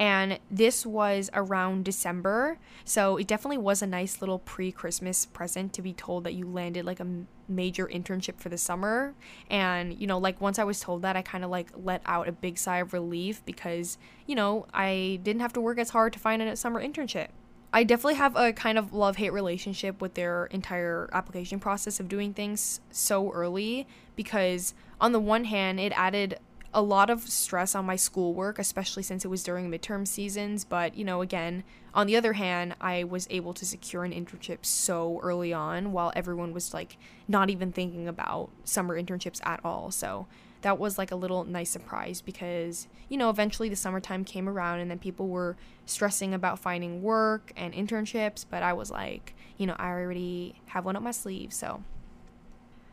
And 0.00 0.38
this 0.50 0.86
was 0.86 1.28
around 1.34 1.84
December. 1.84 2.58
So 2.86 3.18
it 3.18 3.26
definitely 3.26 3.58
was 3.58 3.82
a 3.82 3.86
nice 3.86 4.22
little 4.22 4.38
pre 4.38 4.72
Christmas 4.72 5.26
present 5.26 5.74
to 5.74 5.82
be 5.82 5.92
told 5.92 6.24
that 6.24 6.32
you 6.32 6.46
landed 6.46 6.86
like 6.86 7.00
a 7.00 7.06
major 7.48 7.86
internship 7.86 8.40
for 8.40 8.48
the 8.48 8.56
summer. 8.56 9.14
And, 9.50 10.00
you 10.00 10.06
know, 10.06 10.16
like 10.16 10.40
once 10.40 10.58
I 10.58 10.64
was 10.64 10.80
told 10.80 11.02
that, 11.02 11.16
I 11.16 11.22
kind 11.22 11.44
of 11.44 11.50
like 11.50 11.68
let 11.76 12.00
out 12.06 12.28
a 12.28 12.32
big 12.32 12.56
sigh 12.56 12.78
of 12.78 12.94
relief 12.94 13.44
because, 13.44 13.98
you 14.26 14.34
know, 14.34 14.66
I 14.72 15.20
didn't 15.22 15.42
have 15.42 15.52
to 15.52 15.60
work 15.60 15.78
as 15.78 15.90
hard 15.90 16.14
to 16.14 16.18
find 16.18 16.40
a 16.40 16.56
summer 16.56 16.82
internship. 16.82 17.28
I 17.72 17.84
definitely 17.84 18.14
have 18.14 18.34
a 18.36 18.52
kind 18.54 18.78
of 18.78 18.94
love 18.94 19.16
hate 19.16 19.32
relationship 19.32 20.00
with 20.00 20.14
their 20.14 20.46
entire 20.46 21.10
application 21.12 21.60
process 21.60 22.00
of 22.00 22.08
doing 22.08 22.32
things 22.32 22.80
so 22.90 23.30
early 23.32 23.86
because, 24.16 24.74
on 24.98 25.12
the 25.12 25.20
one 25.20 25.44
hand, 25.44 25.78
it 25.78 25.92
added 25.94 26.38
a 26.72 26.82
lot 26.82 27.10
of 27.10 27.28
stress 27.28 27.74
on 27.74 27.84
my 27.84 27.96
schoolwork, 27.96 28.58
especially 28.58 29.02
since 29.02 29.24
it 29.24 29.28
was 29.28 29.42
during 29.42 29.70
midterm 29.70 30.06
seasons. 30.06 30.64
But, 30.64 30.94
you 30.94 31.04
know, 31.04 31.20
again, 31.20 31.64
on 31.94 32.06
the 32.06 32.16
other 32.16 32.34
hand, 32.34 32.76
I 32.80 33.04
was 33.04 33.26
able 33.30 33.52
to 33.54 33.66
secure 33.66 34.04
an 34.04 34.12
internship 34.12 34.64
so 34.64 35.18
early 35.22 35.52
on 35.52 35.92
while 35.92 36.12
everyone 36.14 36.52
was 36.52 36.72
like 36.72 36.96
not 37.26 37.50
even 37.50 37.72
thinking 37.72 38.06
about 38.06 38.50
summer 38.64 39.00
internships 39.00 39.44
at 39.44 39.60
all. 39.64 39.90
So 39.90 40.26
that 40.62 40.78
was 40.78 40.98
like 40.98 41.10
a 41.10 41.16
little 41.16 41.44
nice 41.44 41.70
surprise 41.70 42.20
because, 42.20 42.86
you 43.08 43.16
know, 43.16 43.30
eventually 43.30 43.68
the 43.68 43.76
summertime 43.76 44.24
came 44.24 44.48
around 44.48 44.78
and 44.78 44.90
then 44.90 44.98
people 44.98 45.26
were 45.26 45.56
stressing 45.86 46.34
about 46.34 46.58
finding 46.58 47.02
work 47.02 47.52
and 47.56 47.74
internships. 47.74 48.44
But 48.48 48.62
I 48.62 48.72
was 48.74 48.90
like, 48.90 49.34
you 49.56 49.66
know, 49.66 49.76
I 49.78 49.88
already 49.88 50.54
have 50.66 50.84
one 50.84 50.96
up 50.96 51.02
my 51.02 51.10
sleeve. 51.10 51.52
So 51.52 51.82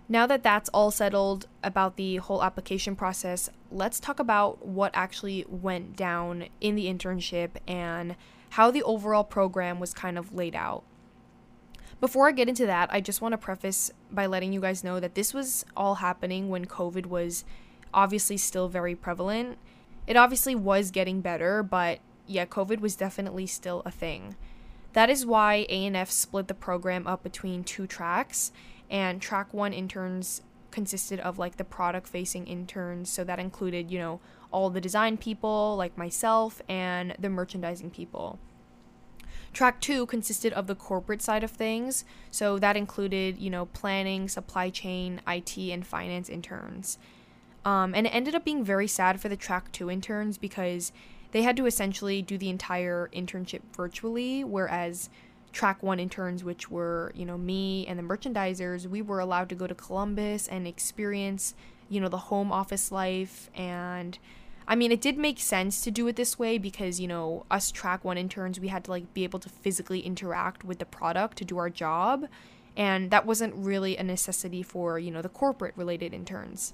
now 0.10 0.26
that 0.28 0.44
that's 0.44 0.70
all 0.70 0.92
settled 0.92 1.48
about 1.64 1.98
the 1.98 2.18
whole 2.18 2.44
application 2.44 2.96
process, 2.96 3.50
let's 3.72 4.00
talk 4.00 4.20
about 4.20 4.66
what 4.66 4.92
actually 4.94 5.46
went 5.50 5.96
down 5.98 6.48
in 6.62 6.76
the 6.76 6.86
internship 6.86 7.52
and 7.68 8.16
how 8.52 8.72
the 8.72 8.84
overall 8.84 9.26
program 9.26 9.80
was 9.80 9.94
kind 9.94 10.18
of 10.18 10.34
laid 10.34 10.56
out. 10.56 10.84
Before 12.00 12.28
I 12.28 12.32
get 12.32 12.48
into 12.48 12.66
that, 12.68 12.90
I 12.92 13.02
just 13.02 13.22
want 13.22 13.34
to 13.34 13.38
preface 13.38 13.92
by 14.12 14.28
letting 14.28 14.54
you 14.54 14.62
guys 14.62 14.84
know 14.84 15.00
that 15.00 15.16
this 15.16 15.34
was 15.34 15.66
all 15.76 15.96
happening 15.96 16.48
when 16.48 16.66
COVID 16.66 17.08
was 17.08 17.44
obviously 17.94 18.38
still 18.38 18.70
very 18.70 18.96
prevalent. 18.96 19.58
It 20.06 20.16
obviously 20.16 20.56
was 20.56 20.92
getting 20.92 21.22
better, 21.22 21.64
but 21.64 22.00
yeah, 22.28 22.46
COVID 22.46 22.80
was 22.80 22.96
definitely 22.96 23.48
still 23.48 23.82
a 23.84 23.92
thing. 23.92 24.36
That 24.94 25.10
is 25.10 25.26
why 25.26 25.66
A&F 25.70 26.10
split 26.10 26.48
the 26.48 26.54
program 26.54 27.08
up 27.08 27.24
between 27.24 27.64
two 27.64 27.88
tracks 27.88 28.52
and 28.90 29.22
track 29.22 29.54
one 29.54 29.74
interns 29.74 30.42
consisted 30.72 31.20
of 31.22 31.40
like 31.40 31.58
the 31.58 31.64
product 31.64 32.08
facing 32.08 32.46
interns. 32.48 33.10
So 33.10 33.24
that 33.24 33.40
included 33.40 33.92
you 33.92 34.00
know 34.00 34.20
all 34.52 34.70
the 34.70 34.82
design 34.82 35.18
people 35.18 35.76
like 35.78 35.98
myself 35.98 36.62
and 36.70 37.16
the 37.20 37.30
merchandising 37.30 37.92
people. 37.92 38.40
Track 39.54 39.82
two 39.82 40.06
consisted 40.06 40.54
of 40.54 40.68
the 40.68 40.76
corporate 40.76 41.22
side 41.22 41.44
of 41.44 41.52
things. 41.52 42.06
So 42.32 42.60
that 42.60 42.78
included 42.78 43.38
you 43.38 43.50
know 43.50 43.66
planning 43.68 44.30
supply 44.30 44.70
chain 44.70 45.22
it 45.28 45.74
and 45.74 45.86
finance 45.86 46.30
interns. 46.30 46.98
Um, 47.66 47.94
and 47.96 48.08
it 48.08 48.16
ended 48.16 48.36
up 48.36 48.46
being 48.46 48.64
very 48.64 48.88
sad 48.88 49.20
for 49.20 49.28
the 49.28 49.36
track 49.36 49.72
two 49.72 49.90
interns 49.90 50.38
because 50.38 50.92
they 51.32 51.42
had 51.42 51.58
to 51.58 51.66
essentially 51.66 52.22
do 52.22 52.38
the 52.38 52.50
entire 52.50 53.10
internship 53.14 53.62
virtually 53.76 54.44
whereas 54.44 55.10
track 55.52 55.82
one 55.82 56.00
interns, 56.00 56.44
which 56.44 56.70
were, 56.70 57.12
you 57.16 57.26
know, 57.26 57.38
me 57.38 57.86
and 57.88 57.98
the 57.98 58.04
merchandisers, 58.04 58.86
we 58.86 59.02
were 59.02 59.20
allowed 59.20 59.50
to 59.50 59.56
go 59.56 59.68
to 59.68 59.76
Columbus 59.76 60.48
and 60.48 60.68
experience, 60.68 61.56
you 61.90 62.00
know, 62.00 62.10
the 62.10 62.18
home 62.18 62.52
office 62.52 62.92
life. 62.92 63.50
And 63.56 64.18
I 64.68 64.76
mean, 64.76 64.92
it 64.92 65.02
did 65.02 65.18
make 65.18 65.40
sense 65.40 65.82
to 65.82 65.92
do 65.92 66.08
it 66.08 66.16
this 66.16 66.38
way 66.38 66.58
because, 66.58 67.00
you 67.00 67.08
know, 67.08 67.46
us 67.50 67.72
track 67.72 68.04
one 68.04 68.18
interns, 68.18 68.60
we 68.60 68.68
had 68.68 68.84
to 68.86 68.92
like 68.92 69.14
be 69.14 69.24
able 69.24 69.40
to 69.40 69.50
physically 69.50 70.02
interact 70.02 70.64
with 70.64 70.80
the 70.80 70.86
product 70.86 71.38
to 71.38 71.46
do 71.46 71.58
our 71.58 71.70
job. 71.70 72.28
And 72.76 73.10
that 73.10 73.26
wasn't 73.26 73.56
really 73.56 73.98
a 73.98 74.04
necessity 74.04 74.62
for, 74.62 75.00
you 75.00 75.10
know, 75.10 75.22
the 75.22 75.30
corporate 75.30 75.76
related 75.76 76.14
interns. 76.14 76.74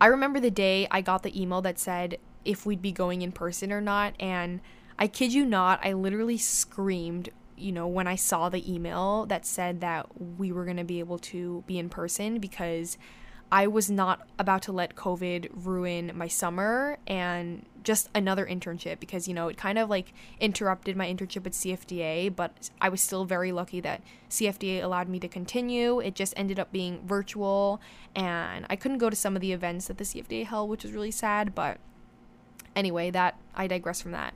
I 0.00 0.06
remember 0.06 0.40
the 0.40 0.50
day 0.50 0.86
I 0.90 1.00
got 1.00 1.22
the 1.22 1.40
email 1.40 1.60
that 1.62 1.78
said 1.78 2.18
if 2.44 2.64
we'd 2.64 2.82
be 2.82 2.92
going 2.92 3.22
in 3.22 3.32
person 3.32 3.72
or 3.72 3.80
not. 3.80 4.14
And 4.20 4.60
I 4.98 5.06
kid 5.08 5.32
you 5.32 5.44
not, 5.44 5.80
I 5.84 5.92
literally 5.92 6.38
screamed, 6.38 7.30
you 7.56 7.72
know, 7.72 7.86
when 7.86 8.06
I 8.06 8.16
saw 8.16 8.48
the 8.48 8.72
email 8.72 9.26
that 9.26 9.44
said 9.44 9.80
that 9.80 10.06
we 10.38 10.52
were 10.52 10.64
going 10.64 10.76
to 10.76 10.84
be 10.84 11.00
able 11.00 11.18
to 11.18 11.64
be 11.66 11.78
in 11.78 11.88
person 11.88 12.38
because 12.38 12.96
I 13.50 13.66
was 13.66 13.90
not 13.90 14.26
about 14.38 14.62
to 14.62 14.72
let 14.72 14.96
COVID 14.96 15.50
ruin 15.54 16.12
my 16.14 16.28
summer 16.28 16.98
and 17.06 17.66
just 17.84 18.08
another 18.14 18.46
internship 18.46 18.98
because, 18.98 19.28
you 19.28 19.34
know, 19.34 19.48
it 19.48 19.56
kind 19.56 19.78
of 19.78 19.90
like 19.90 20.12
interrupted 20.40 20.96
my 20.96 21.06
internship 21.06 21.46
at 21.46 21.52
CFDA, 21.52 22.34
but 22.34 22.70
I 22.80 22.88
was 22.88 23.00
still 23.00 23.24
very 23.24 23.52
lucky 23.52 23.80
that 23.80 24.00
CFDA 24.30 24.82
allowed 24.82 25.08
me 25.08 25.20
to 25.20 25.28
continue. 25.28 26.00
It 26.00 26.14
just 26.14 26.34
ended 26.36 26.58
up 26.58 26.72
being 26.72 27.06
virtual 27.06 27.80
and 28.16 28.66
I 28.70 28.76
couldn't 28.76 28.98
go 28.98 29.10
to 29.10 29.16
some 29.16 29.36
of 29.36 29.42
the 29.42 29.52
events 29.52 29.86
that 29.86 29.98
the 29.98 30.04
CFDA 30.04 30.46
held, 30.46 30.70
which 30.70 30.82
was 30.82 30.92
really 30.92 31.10
sad, 31.10 31.54
but 31.54 31.78
anyway, 32.74 33.10
that 33.10 33.38
I 33.54 33.66
digress 33.66 34.00
from 34.00 34.12
that. 34.12 34.34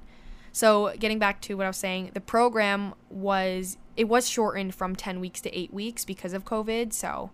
So 0.53 0.95
getting 0.99 1.19
back 1.19 1.41
to 1.43 1.57
what 1.57 1.65
I 1.65 1.69
was 1.69 1.77
saying, 1.77 2.13
the 2.15 2.21
program 2.21 2.95
was 3.11 3.77
it 3.97 4.09
was 4.09 4.29
shortened 4.29 4.75
from 4.75 4.95
10 4.95 5.21
weeks 5.21 5.41
to 5.43 5.59
8 5.59 5.73
weeks 5.73 6.05
because 6.05 6.33
of 6.33 6.45
COVID. 6.45 6.93
So 6.93 7.31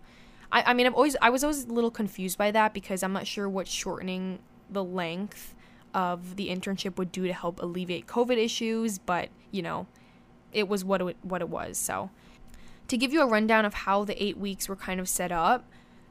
I, 0.51 0.63
I 0.67 0.73
mean 0.73 0.85
I've 0.85 0.93
always 0.93 1.15
I 1.21 1.29
was 1.29 1.43
always 1.43 1.65
a 1.65 1.73
little 1.73 1.91
confused 1.91 2.37
by 2.37 2.51
that 2.51 2.73
because 2.73 3.03
I'm 3.03 3.13
not 3.13 3.27
sure 3.27 3.47
what 3.47 3.67
shortening 3.67 4.39
the 4.69 4.83
length 4.83 5.55
of 5.93 6.35
the 6.35 6.49
internship 6.49 6.97
would 6.97 7.11
do 7.11 7.25
to 7.25 7.33
help 7.33 7.61
alleviate 7.61 8.05
COVID 8.07 8.37
issues, 8.37 8.97
but 8.97 9.29
you 9.51 9.61
know, 9.61 9.87
it 10.51 10.67
was 10.67 10.83
what 10.83 11.01
it, 11.01 11.17
what 11.21 11.41
it 11.41 11.49
was. 11.49 11.77
So 11.77 12.09
to 12.87 12.97
give 12.97 13.13
you 13.13 13.21
a 13.21 13.27
rundown 13.27 13.65
of 13.65 13.73
how 13.73 14.03
the 14.03 14.21
8 14.21 14.37
weeks 14.37 14.67
were 14.67 14.75
kind 14.75 14.99
of 14.99 15.07
set 15.07 15.31
up, 15.31 15.65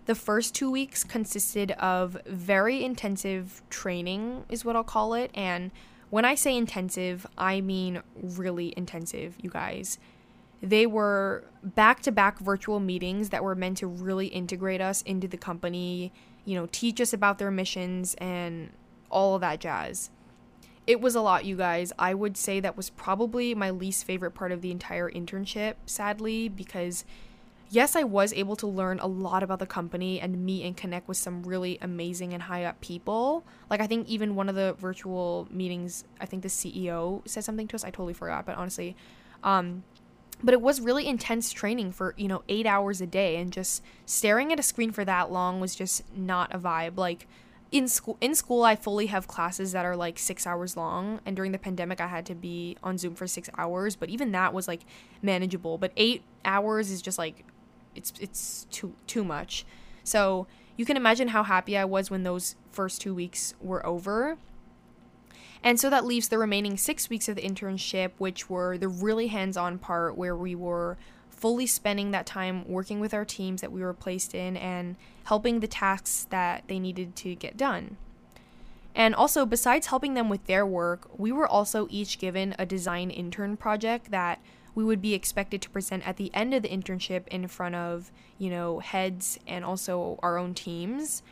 the 0.07 0.15
first 0.15 0.55
2 0.55 0.71
weeks 0.71 1.05
consisted 1.05 1.73
of 1.73 2.17
very 2.27 2.85
intensive 2.85 3.63
training 3.71 4.45
is 4.49 4.65
what 4.65 4.77
I'll 4.77 4.85
call 4.85 5.15
it 5.15 5.31
and 5.35 5.71
when 6.15 6.25
I 6.25 6.37
say 6.37 6.57
intensive, 6.57 7.27
I 7.37 7.61
mean 7.61 8.01
really 8.15 8.73
intensive, 8.77 9.35
you 9.41 9.51
guys. 9.51 9.99
They 10.63 10.87
were 10.87 11.43
back 11.65 12.03
to 12.03 12.13
back 12.13 12.39
virtual 12.39 12.79
meetings 12.79 13.31
that 13.31 13.43
were 13.43 13.57
meant 13.57 13.79
to 13.79 13.89
really 13.89 14.29
integrate 14.29 14.81
us 14.81 15.03
into 15.03 15.27
the 15.27 15.37
company, 15.37 16.13
you 16.45 16.55
know, 16.55 16.69
teach 16.71 17.01
us 17.01 17.13
about 17.13 17.39
their 17.39 17.51
missions 17.51 18.15
and 18.19 18.71
all 19.11 19.35
of 19.35 19.41
that 19.41 19.59
jazz. 19.59 20.11
It 20.87 21.01
was 21.01 21.17
a 21.17 21.21
lot, 21.21 21.47
you 21.47 21.57
guys. 21.57 21.93
I 21.99 22.15
would 22.15 22.37
say 22.37 22.61
that 22.61 22.77
was 22.77 22.91
probably 22.91 23.53
my 23.53 23.71
least 23.71 24.05
favorite 24.05 24.37
part 24.37 24.53
of 24.53 24.63
the 24.63 24.71
entire 24.71 25.11
internship, 25.11 25.75
sadly, 25.85 26.49
because 26.49 27.05
yes, 27.71 27.97
I 27.97 28.05
was 28.05 28.33
able 28.33 28.57
to 28.57 28.67
learn 28.67 28.99
a 29.01 29.07
lot 29.07 29.43
about 29.43 29.59
the 29.59 29.67
company 29.67 30.21
and 30.21 30.45
meet 30.45 30.65
and 30.65 30.77
connect 30.77 31.09
with 31.09 31.17
some 31.17 31.43
really 31.43 31.79
amazing 31.81 32.33
and 32.33 32.43
high 32.43 32.65
up 32.65 32.81
people. 32.81 33.45
Like, 33.71 33.81
I 33.81 33.87
think 33.87 34.09
even 34.09 34.35
one 34.35 34.49
of 34.49 34.55
the 34.55 34.75
virtual 34.79 35.49
meetings, 35.51 36.05
I 36.21 36.27
think 36.27 36.43
the 36.43 36.49
CEO 36.49 37.27
said 37.29 37.45
something 37.45 37.69
to 37.69 37.77
us. 37.77 37.85
I 37.85 37.91
totally 37.91 38.15
forgot, 38.15 38.47
but 38.47 38.57
honestly, 38.57 38.97
um, 39.43 39.85
but 40.43 40.53
it 40.53 40.61
was 40.61 40.81
really 40.81 41.07
intense 41.07 41.53
training 41.53 41.93
for, 41.93 42.15
you 42.17 42.29
know, 42.29 42.43
eight 42.49 42.67
hours 42.67 43.01
a 43.01 43.07
day. 43.07 43.37
And 43.37 43.53
just 43.53 43.83
staring 44.05 44.53
at 44.53 44.59
a 44.59 44.63
screen 44.63 44.91
for 44.91 45.05
that 45.05 45.31
long 45.31 45.61
was 45.61 45.75
just 45.75 46.03
not 46.17 46.55
a 46.55 46.59
vibe. 46.59 46.97
Like, 46.97 47.27
in 47.75 47.89
school 47.89 48.17
in 48.21 48.37
school 48.37 48.63
I 48.63 48.77
fully 48.77 49.07
have 49.07 49.27
classes 49.27 49.73
that 49.73 49.85
are 49.85 49.97
like 49.97 50.17
6 50.17 50.47
hours 50.47 50.77
long 50.77 51.19
and 51.27 51.35
during 51.35 51.51
the 51.51 51.59
pandemic 51.59 52.01
I 52.01 52.07
had 52.07 52.25
to 52.27 52.35
be 52.35 52.77
on 52.85 52.99
Zoom 52.99 53.17
for 53.17 53.27
6 53.27 53.51
hours 53.59 53.97
but 53.97 54.09
even 54.11 54.31
that 54.31 54.55
was 54.55 54.69
like 54.69 54.83
manageable 55.23 55.77
but 55.77 55.91
8 55.97 56.23
hours 56.45 56.93
is 56.93 57.03
just 57.03 57.19
like 57.19 57.45
it's 57.95 58.13
it's 58.21 58.67
too 58.71 58.95
too 59.07 59.25
much. 59.25 59.65
So 60.03 60.47
you 60.77 60.85
can 60.85 60.97
imagine 60.97 61.29
how 61.29 61.43
happy 61.43 61.77
I 61.79 61.85
was 61.85 62.11
when 62.11 62.23
those 62.23 62.57
first 62.71 63.01
two 63.01 63.15
weeks 63.15 63.55
were 63.61 63.85
over. 63.87 64.37
And 65.63 65.81
so 65.81 65.89
that 65.89 66.05
leaves 66.05 66.29
the 66.29 66.37
remaining 66.37 66.77
six 66.77 67.09
weeks 67.09 67.29
of 67.29 67.37
the 67.37 67.43
internship, 67.43 68.11
which 68.19 68.51
were 68.51 68.77
the 68.77 68.89
really 68.89 69.29
hands 69.29 69.57
on 69.57 69.79
part 69.79 70.17
where 70.17 70.37
we 70.37 70.55
were 70.55 70.99
fully 71.31 71.67
spending 71.67 72.11
that 72.11 72.27
time 72.27 72.67
working 72.69 73.01
with 73.01 73.15
our 73.15 73.25
teams 73.25 73.61
that 73.61 73.73
we 73.73 73.83
were 73.83 73.95
placed 73.95 74.35
in 74.35 74.57
and 74.57 74.97
helping 75.25 75.61
the 75.61 75.67
tasks 75.67 76.27
that 76.31 76.65
they 76.69 76.79
needed 76.79 77.17
to 77.17 77.35
get 77.35 77.57
done. 77.57 77.97
And 78.95 79.15
also, 79.15 79.45
besides 79.45 79.89
helping 79.89 80.15
them 80.15 80.29
with 80.29 80.47
their 80.47 80.65
work, 80.65 81.09
we 81.19 81.33
were 81.33 81.49
also 81.49 81.89
each 81.91 82.19
given 82.19 82.55
a 82.59 82.67
design 82.67 83.11
intern 83.11 83.57
project 83.57 84.11
that 84.11 84.41
we 84.75 84.85
would 84.85 85.01
be 85.01 85.15
expected 85.15 85.63
to 85.63 85.71
present 85.71 86.07
at 86.07 86.17
the 86.17 86.31
end 86.35 86.55
of 86.55 86.63
the 86.63 86.69
internship 86.69 87.29
in 87.29 87.47
front 87.49 87.75
of, 87.75 88.11
you 88.39 88.51
know, 88.51 88.81
heads 88.81 89.39
and 89.47 89.65
also 89.65 90.19
our 90.23 90.37
own 90.37 90.55
teams. 90.55 91.23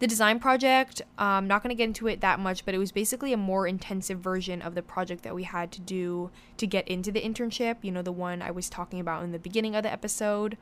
The 0.00 0.06
design 0.06 0.38
project, 0.38 1.00
I'm 1.16 1.44
um, 1.44 1.46
not 1.46 1.62
going 1.62 1.70
to 1.70 1.76
get 1.76 1.84
into 1.84 2.08
it 2.08 2.20
that 2.20 2.40
much, 2.40 2.64
but 2.64 2.74
it 2.74 2.78
was 2.78 2.92
basically 2.92 3.32
a 3.32 3.38
more 3.38 3.66
intensive 3.66 4.18
version 4.18 4.60
of 4.60 4.74
the 4.74 4.82
project 4.82 5.22
that 5.22 5.34
we 5.34 5.44
had 5.44 5.70
to 5.72 5.80
do 5.80 6.30
to 6.58 6.66
get 6.66 6.86
into 6.88 7.10
the 7.10 7.22
internship, 7.22 7.76
you 7.82 7.92
know, 7.92 8.02
the 8.02 8.12
one 8.12 8.42
I 8.42 8.50
was 8.50 8.68
talking 8.68 9.00
about 9.00 9.22
in 9.22 9.32
the 9.32 9.38
beginning 9.38 9.74
of 9.76 9.82
the 9.82 9.92
episode. 9.92 10.58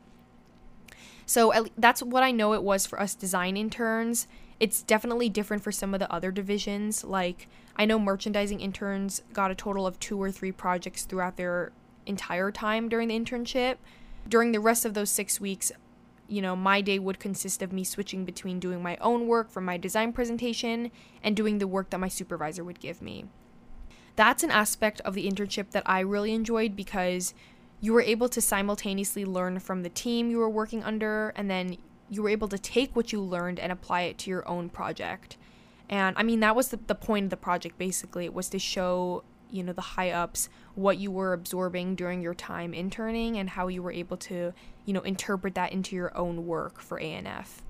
So 1.24 1.66
that's 1.78 2.02
what 2.02 2.22
I 2.22 2.30
know 2.30 2.52
it 2.52 2.62
was 2.62 2.86
for 2.86 3.00
us 3.00 3.14
design 3.14 3.56
interns. 3.56 4.28
It's 4.60 4.82
definitely 4.82 5.28
different 5.28 5.62
for 5.62 5.72
some 5.72 5.94
of 5.94 5.98
the 5.98 6.12
other 6.12 6.30
divisions. 6.30 7.02
Like, 7.02 7.48
I 7.74 7.84
know 7.84 7.98
merchandising 7.98 8.60
interns 8.60 9.22
got 9.32 9.50
a 9.50 9.54
total 9.54 9.86
of 9.86 9.98
two 9.98 10.22
or 10.22 10.30
three 10.30 10.52
projects 10.52 11.04
throughout 11.04 11.36
their 11.36 11.72
entire 12.06 12.50
time 12.50 12.88
during 12.88 13.08
the 13.08 13.18
internship. 13.18 13.76
During 14.28 14.52
the 14.52 14.60
rest 14.60 14.84
of 14.84 14.94
those 14.94 15.10
six 15.10 15.40
weeks, 15.40 15.72
you 16.28 16.40
know, 16.40 16.56
my 16.56 16.80
day 16.80 16.98
would 16.98 17.18
consist 17.18 17.60
of 17.62 17.72
me 17.72 17.84
switching 17.84 18.24
between 18.24 18.60
doing 18.60 18.82
my 18.82 18.96
own 18.98 19.26
work 19.26 19.50
for 19.50 19.60
my 19.60 19.76
design 19.76 20.12
presentation 20.12 20.90
and 21.22 21.36
doing 21.36 21.58
the 21.58 21.66
work 21.66 21.90
that 21.90 22.00
my 22.00 22.08
supervisor 22.08 22.64
would 22.64 22.80
give 22.80 23.02
me. 23.02 23.26
That's 24.16 24.42
an 24.42 24.50
aspect 24.50 25.00
of 25.02 25.14
the 25.14 25.28
internship 25.28 25.70
that 25.70 25.82
I 25.86 26.00
really 26.00 26.32
enjoyed 26.32 26.76
because 26.76 27.34
you 27.80 27.92
were 27.92 28.02
able 28.02 28.28
to 28.28 28.40
simultaneously 28.40 29.24
learn 29.24 29.58
from 29.58 29.82
the 29.82 29.88
team 29.88 30.30
you 30.30 30.38
were 30.38 30.48
working 30.48 30.84
under 30.84 31.32
and 31.36 31.50
then 31.50 31.76
you 32.08 32.22
were 32.22 32.28
able 32.28 32.48
to 32.48 32.58
take 32.58 32.94
what 32.94 33.12
you 33.12 33.20
learned 33.20 33.58
and 33.58 33.72
apply 33.72 34.02
it 34.02 34.18
to 34.18 34.30
your 34.30 34.46
own 34.48 34.68
project. 34.68 35.36
And 35.88 36.16
I 36.18 36.22
mean, 36.22 36.40
that 36.40 36.54
was 36.54 36.68
the, 36.68 36.78
the 36.86 36.94
point 36.94 37.24
of 37.24 37.30
the 37.30 37.36
project 37.36 37.78
basically. 37.78 38.24
It 38.24 38.34
was 38.34 38.48
to 38.50 38.58
show, 38.58 39.24
you 39.52 39.62
know, 39.62 39.72
the 39.72 39.80
high 39.80 40.10
ups 40.10 40.48
what 40.74 40.98
you 40.98 41.10
were 41.10 41.32
absorbing 41.32 41.94
during 41.94 42.22
your 42.22 42.34
time 42.34 42.72
interning 42.72 43.36
and 43.36 43.50
how 43.50 43.68
you 43.68 43.82
were 43.82 43.92
able 43.92 44.16
to, 44.16 44.52
you 44.86 44.92
know, 44.92 45.02
interpret 45.02 45.54
that 45.54 45.72
into 45.72 45.94
your 45.94 46.16
own 46.16 46.46
work 46.46 46.80
for 46.80 46.98
ANF. 46.98 47.60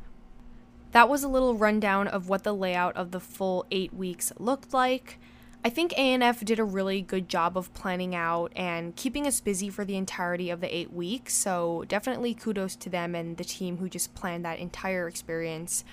That 0.92 1.08
was 1.08 1.22
a 1.24 1.28
little 1.28 1.54
rundown 1.54 2.06
of 2.06 2.28
what 2.28 2.44
the 2.44 2.54
layout 2.54 2.96
of 2.96 3.10
the 3.10 3.20
full 3.20 3.66
eight 3.70 3.94
weeks 3.94 4.32
looked 4.38 4.72
like. 4.72 5.18
I 5.64 5.70
think 5.70 5.92
ANF 5.92 6.44
did 6.44 6.58
a 6.58 6.64
really 6.64 7.00
good 7.00 7.28
job 7.28 7.56
of 7.56 7.72
planning 7.72 8.16
out 8.16 8.52
and 8.56 8.96
keeping 8.96 9.28
us 9.28 9.40
busy 9.40 9.68
for 9.68 9.84
the 9.84 9.96
entirety 9.96 10.50
of 10.50 10.60
the 10.60 10.76
eight 10.76 10.92
weeks, 10.92 11.34
so 11.34 11.84
definitely 11.86 12.34
kudos 12.34 12.74
to 12.76 12.90
them 12.90 13.14
and 13.14 13.36
the 13.36 13.44
team 13.44 13.76
who 13.76 13.88
just 13.88 14.12
planned 14.14 14.44
that 14.44 14.58
entire 14.58 15.06
experience. 15.06 15.84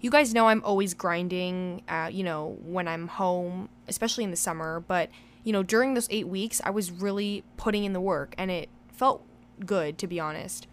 You 0.00 0.10
guys 0.10 0.34
know 0.34 0.48
I'm 0.48 0.62
always 0.64 0.94
grinding, 0.94 1.82
uh, 1.88 2.10
you 2.12 2.24
know, 2.24 2.58
when 2.64 2.88
I'm 2.88 3.06
home, 3.06 3.68
especially 3.86 4.24
in 4.24 4.32
the 4.32 4.36
summer, 4.36 4.80
but, 4.80 5.08
you 5.44 5.52
know, 5.52 5.62
during 5.62 5.94
those 5.94 6.08
eight 6.10 6.28
weeks, 6.28 6.60
I 6.64 6.70
was 6.70 6.90
really 6.90 7.44
putting 7.56 7.84
in 7.84 7.92
the 7.92 8.00
work 8.00 8.34
and 8.38 8.50
it 8.50 8.68
felt 8.88 9.24
good, 9.64 9.98
to 9.98 10.06
be 10.06 10.20
honest. 10.20 10.66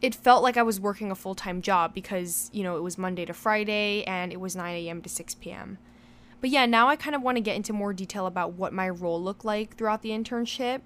It 0.00 0.14
felt 0.14 0.42
like 0.42 0.56
I 0.56 0.62
was 0.62 0.80
working 0.80 1.10
a 1.10 1.14
full 1.14 1.34
time 1.34 1.60
job 1.60 1.92
because, 1.92 2.50
you 2.52 2.62
know, 2.62 2.76
it 2.76 2.82
was 2.82 2.96
Monday 2.96 3.24
to 3.26 3.34
Friday 3.34 4.04
and 4.04 4.32
it 4.32 4.40
was 4.40 4.56
9 4.56 4.74
a.m. 4.74 5.02
to 5.02 5.08
6 5.08 5.34
p.m. 5.36 5.78
But 6.40 6.50
yeah, 6.50 6.64
now 6.66 6.88
I 6.88 6.96
kind 6.96 7.14
of 7.14 7.22
want 7.22 7.36
to 7.36 7.42
get 7.42 7.56
into 7.56 7.72
more 7.72 7.92
detail 7.92 8.26
about 8.26 8.54
what 8.54 8.72
my 8.72 8.88
role 8.88 9.22
looked 9.22 9.44
like 9.44 9.76
throughout 9.76 10.02
the 10.02 10.10
internship. 10.10 10.80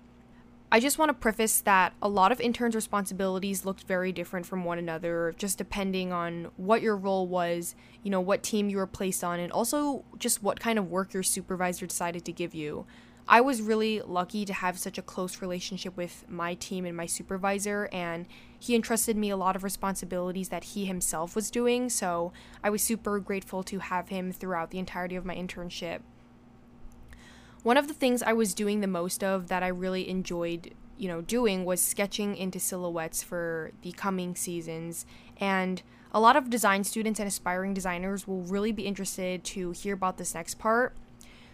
I 0.73 0.81
just 0.81 0.99
want 0.99 1.11
to 1.11 1.15
preface 1.15 1.61
that 1.61 1.93
a 2.03 2.09
lot 2.09 2.33
of 2.33 2.41
interns' 2.41 2.75
responsibilities 2.75 3.65
looked 3.65 3.85
very 3.85 4.11
different 4.11 4.45
from 4.45 4.65
one 4.65 4.79
another, 4.79 5.33
just 5.39 5.57
depending 5.57 6.13
on 6.13 6.51
what 6.57 6.83
your 6.83 6.97
role 6.97 7.29
was, 7.29 7.77
you 8.03 8.11
know, 8.11 8.21
what 8.21 8.43
team 8.43 8.69
you 8.69 8.79
were 8.79 8.87
placed 8.87 9.23
on, 9.23 9.39
and 9.39 9.53
also 9.53 10.05
just 10.19 10.43
what 10.43 10.59
kind 10.59 10.79
of 10.79 10.91
work 10.91 11.15
your 11.15 11.23
supervisor 11.23 11.87
decided 11.87 12.25
to 12.25 12.33
give 12.33 12.57
you. 12.57 12.87
I 13.27 13.41
was 13.41 13.63
really 13.63 14.01
lucky 14.03 14.45
to 14.45 14.53
have 14.53 14.79
such 14.79 14.99
a 14.99 15.03
close 15.03 15.41
relationship 15.41 15.97
with 15.97 16.25
my 16.29 16.55
team 16.55 16.85
and 16.85 16.97
my 16.97 17.07
supervisor, 17.07 17.89
and 17.93 18.27
he 18.59 18.75
entrusted 18.75 19.17
me 19.17 19.31
a 19.31 19.37
lot 19.37 19.57
of 19.57 19.65
responsibilities 19.65 20.49
that 20.49 20.65
he 20.65 20.87
himself 20.87 21.37
was 21.37 21.51
doing, 21.51 21.89
so 21.89 22.33
I 22.63 22.71
was 22.71 22.83
super 22.83 23.21
grateful 23.21 23.63
to 23.63 23.79
have 23.79 24.09
him 24.09 24.33
throughout 24.33 24.73
the 24.73 24.79
entirety 24.79 25.15
of 25.15 25.25
my 25.25 25.37
internship. 25.37 26.01
One 27.65 27.77
of 27.77 27.89
the 27.89 27.95
things 27.95 28.23
I 28.23 28.33
was 28.33 28.55
doing 28.55 28.81
the 28.81 28.87
most 28.87 29.25
of 29.25 29.49
that 29.49 29.65
I 29.65 29.69
really 29.69 30.09
enjoyed, 30.09 30.73
you 30.97 31.09
know, 31.09 31.21
doing 31.21 31.65
was 31.65 31.83
sketching 31.83 32.37
into 32.37 32.61
silhouettes 32.61 33.25
for 33.25 33.73
the 33.83 33.91
coming 33.91 34.37
seasons, 34.37 35.05
and 35.39 35.83
a 36.13 36.21
lot 36.21 36.37
of 36.37 36.49
design 36.49 36.85
students 36.85 37.19
and 37.19 37.27
aspiring 37.27 37.75
designers 37.75 38.29
will 38.29 38.43
really 38.43 38.71
be 38.71 38.87
interested 38.87 39.43
to 39.43 39.73
hear 39.73 39.95
about 39.95 40.17
this 40.17 40.33
next 40.33 40.61
part 40.61 40.95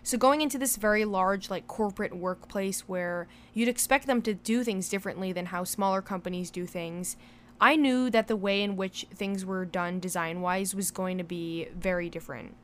so 0.03 0.17
going 0.17 0.41
into 0.41 0.59
this 0.59 0.77
very 0.77 1.05
large 1.05 1.51
like 1.51 1.67
corporate 1.67 2.17
workplace 2.17 2.89
where 2.89 3.29
you'd 3.53 3.69
expect 3.69 4.07
them 4.07 4.23
to 4.23 4.35
do 4.35 4.65
things 4.65 4.89
differently 4.89 5.33
than 5.33 5.47
how 5.47 5.65
smaller 5.65 6.01
companies 6.01 6.51
do 6.51 6.67
things, 6.67 7.17
I 7.61 7.77
knew 7.77 8.09
that 8.11 8.27
the 8.27 8.37
way 8.37 8.63
in 8.63 8.77
which 8.77 9.07
things 9.15 9.45
were 9.45 9.67
done 9.67 10.01
design-wise 10.01 10.75
was 10.75 10.91
going 10.91 11.19
to 11.19 11.25
be 11.25 11.69
very 11.77 12.09
different. 12.09 12.55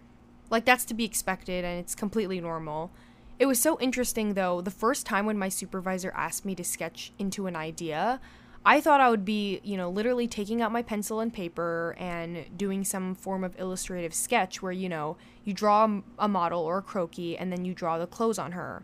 Like 0.48 0.64
that's 0.64 0.86
to 0.86 0.94
be 0.94 1.04
expected 1.04 1.64
and 1.64 1.78
it's 1.78 1.94
completely 1.94 2.40
normal. 2.40 2.90
It 3.38 3.46
was 3.46 3.60
so 3.60 3.78
interesting 3.80 4.34
though, 4.34 4.60
the 4.62 4.70
first 4.70 5.04
time 5.04 5.26
when 5.26 5.38
my 5.38 5.50
supervisor 5.50 6.10
asked 6.14 6.44
me 6.44 6.54
to 6.54 6.64
sketch 6.64 7.12
into 7.18 7.46
an 7.46 7.54
idea, 7.54 8.20
I 8.64 8.80
thought 8.80 9.00
I 9.00 9.10
would 9.10 9.24
be, 9.24 9.60
you 9.62 9.76
know, 9.76 9.90
literally 9.90 10.26
taking 10.26 10.62
out 10.62 10.72
my 10.72 10.82
pencil 10.82 11.20
and 11.20 11.32
paper 11.32 11.94
and 11.98 12.46
doing 12.56 12.82
some 12.82 13.14
form 13.14 13.44
of 13.44 13.54
illustrative 13.60 14.14
sketch 14.14 14.62
where, 14.62 14.72
you 14.72 14.88
know, 14.88 15.18
you 15.44 15.52
draw 15.52 16.00
a 16.18 16.28
model 16.28 16.62
or 16.62 16.78
a 16.78 16.82
croquis 16.82 17.36
and 17.38 17.52
then 17.52 17.64
you 17.64 17.74
draw 17.74 17.98
the 17.98 18.06
clothes 18.06 18.38
on 18.38 18.52
her. 18.52 18.82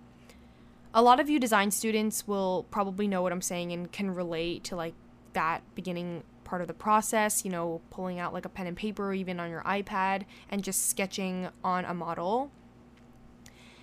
A 0.95 1.03
lot 1.03 1.19
of 1.19 1.31
you 1.31 1.41
design 1.41 1.71
students 1.71 2.29
will 2.29 2.67
probably 2.71 3.09
know 3.09 3.23
what 3.23 3.33
I'm 3.33 3.41
saying 3.41 3.73
and 3.73 3.91
can 3.91 4.15
relate 4.15 4.65
to 4.65 4.77
like 4.77 4.95
that 5.33 5.63
beginning 5.75 6.25
part 6.45 6.61
of 6.61 6.69
the 6.69 6.75
process, 6.75 7.45
you 7.45 7.51
know, 7.51 7.81
pulling 7.89 8.19
out 8.19 8.35
like 8.35 8.45
a 8.45 8.51
pen 8.51 8.67
and 8.67 8.77
paper 8.77 9.09
or 9.09 9.15
even 9.15 9.41
on 9.41 9.49
your 9.49 9.63
iPad 9.63 10.27
and 10.51 10.63
just 10.63 10.91
sketching 10.91 11.49
on 11.65 11.87
a 11.87 11.95
model. 11.95 12.51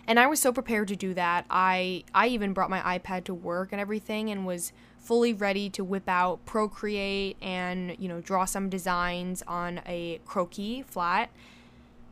And 0.10 0.20
I 0.20 0.26
was 0.26 0.42
so 0.42 0.52
prepared 0.52 0.88
to 0.88 0.96
do 0.96 1.14
that. 1.14 1.46
I 1.52 2.04
I 2.16 2.28
even 2.30 2.52
brought 2.52 2.72
my 2.72 2.98
iPad 2.98 3.26
to 3.26 3.34
work 3.34 3.70
and 3.72 3.80
everything 3.80 4.32
and 4.32 4.44
was 4.44 4.74
fully 4.98 5.34
ready 5.34 5.70
to 5.70 5.84
whip 5.84 6.10
out 6.10 6.44
Procreate 6.48 7.38
and, 7.44 7.96
you 8.00 8.10
know, 8.10 8.20
draw 8.20 8.46
some 8.46 8.70
designs 8.70 9.44
on 9.48 9.82
a 9.86 10.20
croquis 10.26 10.84
flat. 10.84 11.30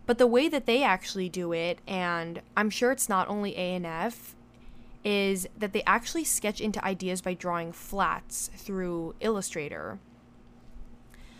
But 0.05 0.19
the 0.19 0.27
way 0.27 0.47
that 0.47 0.67
they 0.67 0.83
actually 0.83 1.27
do 1.27 1.51
it, 1.53 1.79
and 1.87 2.41
I'm 2.55 2.69
sure 2.69 2.91
it's 2.91 3.09
not 3.09 3.27
only 3.29 3.53
ANF, 3.55 4.35
is 5.03 5.47
that 5.57 5.73
they 5.73 5.83
actually 5.87 6.23
sketch 6.23 6.61
into 6.61 6.83
ideas 6.85 7.21
by 7.21 7.33
drawing 7.33 7.71
flats 7.71 8.51
through 8.55 9.15
Illustrator. 9.21 9.97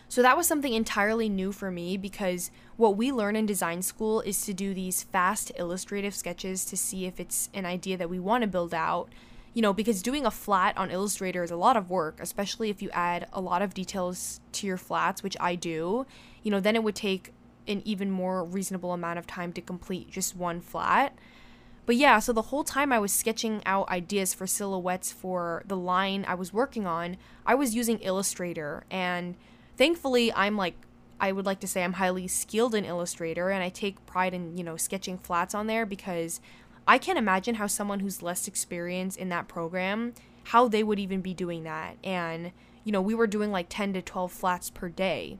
So 0.09 0.21
that 0.21 0.37
was 0.37 0.47
something 0.47 0.73
entirely 0.73 1.27
new 1.27 1.51
for 1.51 1.69
me 1.69 1.97
because 1.97 2.49
what 2.77 2.95
we 2.95 3.11
learn 3.11 3.35
in 3.35 3.45
design 3.45 3.81
school 3.81 4.21
is 4.21 4.45
to 4.45 4.53
do 4.53 4.73
these 4.73 5.03
fast 5.03 5.51
illustrative 5.57 6.15
sketches 6.15 6.63
to 6.65 6.77
see 6.77 7.05
if 7.05 7.19
it's 7.19 7.49
an 7.53 7.65
idea 7.65 7.97
that 7.97 8.09
we 8.09 8.19
want 8.19 8.43
to 8.43 8.47
build 8.47 8.73
out 8.73 9.09
you 9.57 9.63
know, 9.63 9.73
because 9.73 10.03
doing 10.03 10.23
a 10.23 10.29
flat 10.29 10.77
on 10.77 10.91
Illustrator 10.91 11.41
is 11.41 11.49
a 11.49 11.55
lot 11.55 11.75
of 11.75 11.89
work, 11.89 12.19
especially 12.21 12.69
if 12.69 12.79
you 12.79 12.91
add 12.91 13.27
a 13.33 13.41
lot 13.41 13.63
of 13.63 13.73
details 13.73 14.39
to 14.51 14.67
your 14.67 14.77
flats, 14.77 15.23
which 15.23 15.35
I 15.39 15.55
do, 15.55 16.05
you 16.43 16.51
know, 16.51 16.59
then 16.59 16.75
it 16.75 16.83
would 16.83 16.93
take 16.93 17.33
an 17.67 17.81
even 17.83 18.11
more 18.11 18.43
reasonable 18.43 18.93
amount 18.93 19.17
of 19.17 19.25
time 19.25 19.51
to 19.53 19.61
complete 19.61 20.11
just 20.11 20.35
one 20.35 20.61
flat. 20.61 21.17
But 21.87 21.95
yeah, 21.95 22.19
so 22.19 22.33
the 22.33 22.43
whole 22.43 22.63
time 22.63 22.93
I 22.93 22.99
was 22.99 23.11
sketching 23.11 23.63
out 23.65 23.89
ideas 23.89 24.31
for 24.31 24.45
silhouettes 24.45 25.11
for 25.11 25.63
the 25.65 25.75
line 25.75 26.23
I 26.27 26.35
was 26.35 26.53
working 26.53 26.85
on, 26.85 27.17
I 27.43 27.55
was 27.55 27.73
using 27.73 27.97
Illustrator. 27.97 28.83
And 28.91 29.33
thankfully, 29.77 30.33
I'm 30.33 30.57
like, 30.57 30.75
I 31.19 31.31
would 31.31 31.45
like 31.45 31.59
to 31.61 31.67
say 31.67 31.83
I'm 31.83 31.93
highly 31.93 32.27
skilled 32.27 32.75
in 32.75 32.85
Illustrator 32.85 33.49
and 33.49 33.63
I 33.63 33.69
take 33.69 34.05
pride 34.05 34.33
in, 34.33 34.57
you 34.57 34.63
know, 34.63 34.77
sketching 34.77 35.17
flats 35.17 35.55
on 35.55 35.67
there 35.67 35.85
because 35.85 36.41
I 36.87 36.97
can't 36.97 37.17
imagine 37.17 37.55
how 37.55 37.67
someone 37.67 38.01
who's 38.01 38.21
less 38.21 38.47
experienced 38.47 39.17
in 39.17 39.29
that 39.29 39.47
program, 39.47 40.13
how 40.45 40.67
they 40.67 40.83
would 40.83 40.99
even 40.99 41.21
be 41.21 41.33
doing 41.33 41.63
that. 41.63 41.97
And, 42.03 42.51
you 42.83 42.91
know, 42.91 43.01
we 43.01 43.15
were 43.15 43.27
doing 43.27 43.51
like 43.51 43.67
10 43.69 43.93
to 43.93 44.01
12 44.01 44.31
flats 44.31 44.69
per 44.69 44.89
day. 44.89 45.39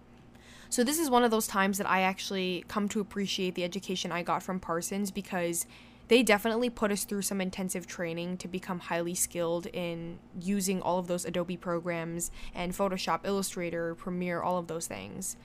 So 0.70 0.84
this 0.84 1.00
is 1.00 1.10
one 1.10 1.24
of 1.24 1.32
those 1.32 1.48
times 1.48 1.78
that 1.78 1.90
I 1.90 2.02
actually 2.02 2.66
come 2.68 2.90
to 2.90 3.00
appreciate 3.00 3.56
the 3.56 3.64
education 3.64 4.12
I 4.12 4.24
got 4.24 4.44
from 4.44 4.60
Parsons 4.60 5.12
because 5.12 5.66
they 6.08 6.24
definitely 6.24 6.70
put 6.70 6.92
us 6.92 7.04
through 7.04 7.24
some 7.24 7.42
intensive 7.42 7.86
training 7.86 8.38
to 8.38 8.48
become 8.48 8.80
highly 8.80 9.14
skilled 9.14 9.68
in 9.68 10.20
using 10.40 10.82
all 10.82 11.00
of 11.00 11.08
those 11.08 11.26
Adobe 11.26 11.58
programs 11.58 12.32
and 12.56 12.74
Photoshop, 12.74 13.22
Illustrator, 13.26 13.96
Premiere, 13.96 14.42
all 14.42 14.58
of 14.58 14.68
those 14.68 14.88
things. 14.88 15.36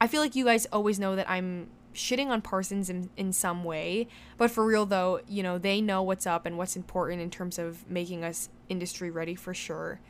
I 0.00 0.06
feel 0.06 0.20
like 0.20 0.36
you 0.36 0.44
guys 0.44 0.66
always 0.66 0.98
know 0.98 1.16
that 1.16 1.30
I'm 1.30 1.68
shitting 1.94 2.26
on 2.26 2.42
Parsons 2.42 2.90
in, 2.90 3.08
in 3.16 3.32
some 3.32 3.64
way. 3.64 4.08
But 4.36 4.50
for 4.50 4.64
real, 4.64 4.84
though, 4.84 5.20
you 5.28 5.42
know, 5.42 5.58
they 5.58 5.80
know 5.80 6.02
what's 6.02 6.26
up 6.26 6.44
and 6.44 6.58
what's 6.58 6.76
important 6.76 7.22
in 7.22 7.30
terms 7.30 7.58
of 7.58 7.88
making 7.88 8.24
us 8.24 8.48
industry 8.68 9.10
ready 9.10 9.34
for 9.34 9.54
sure. 9.54 10.00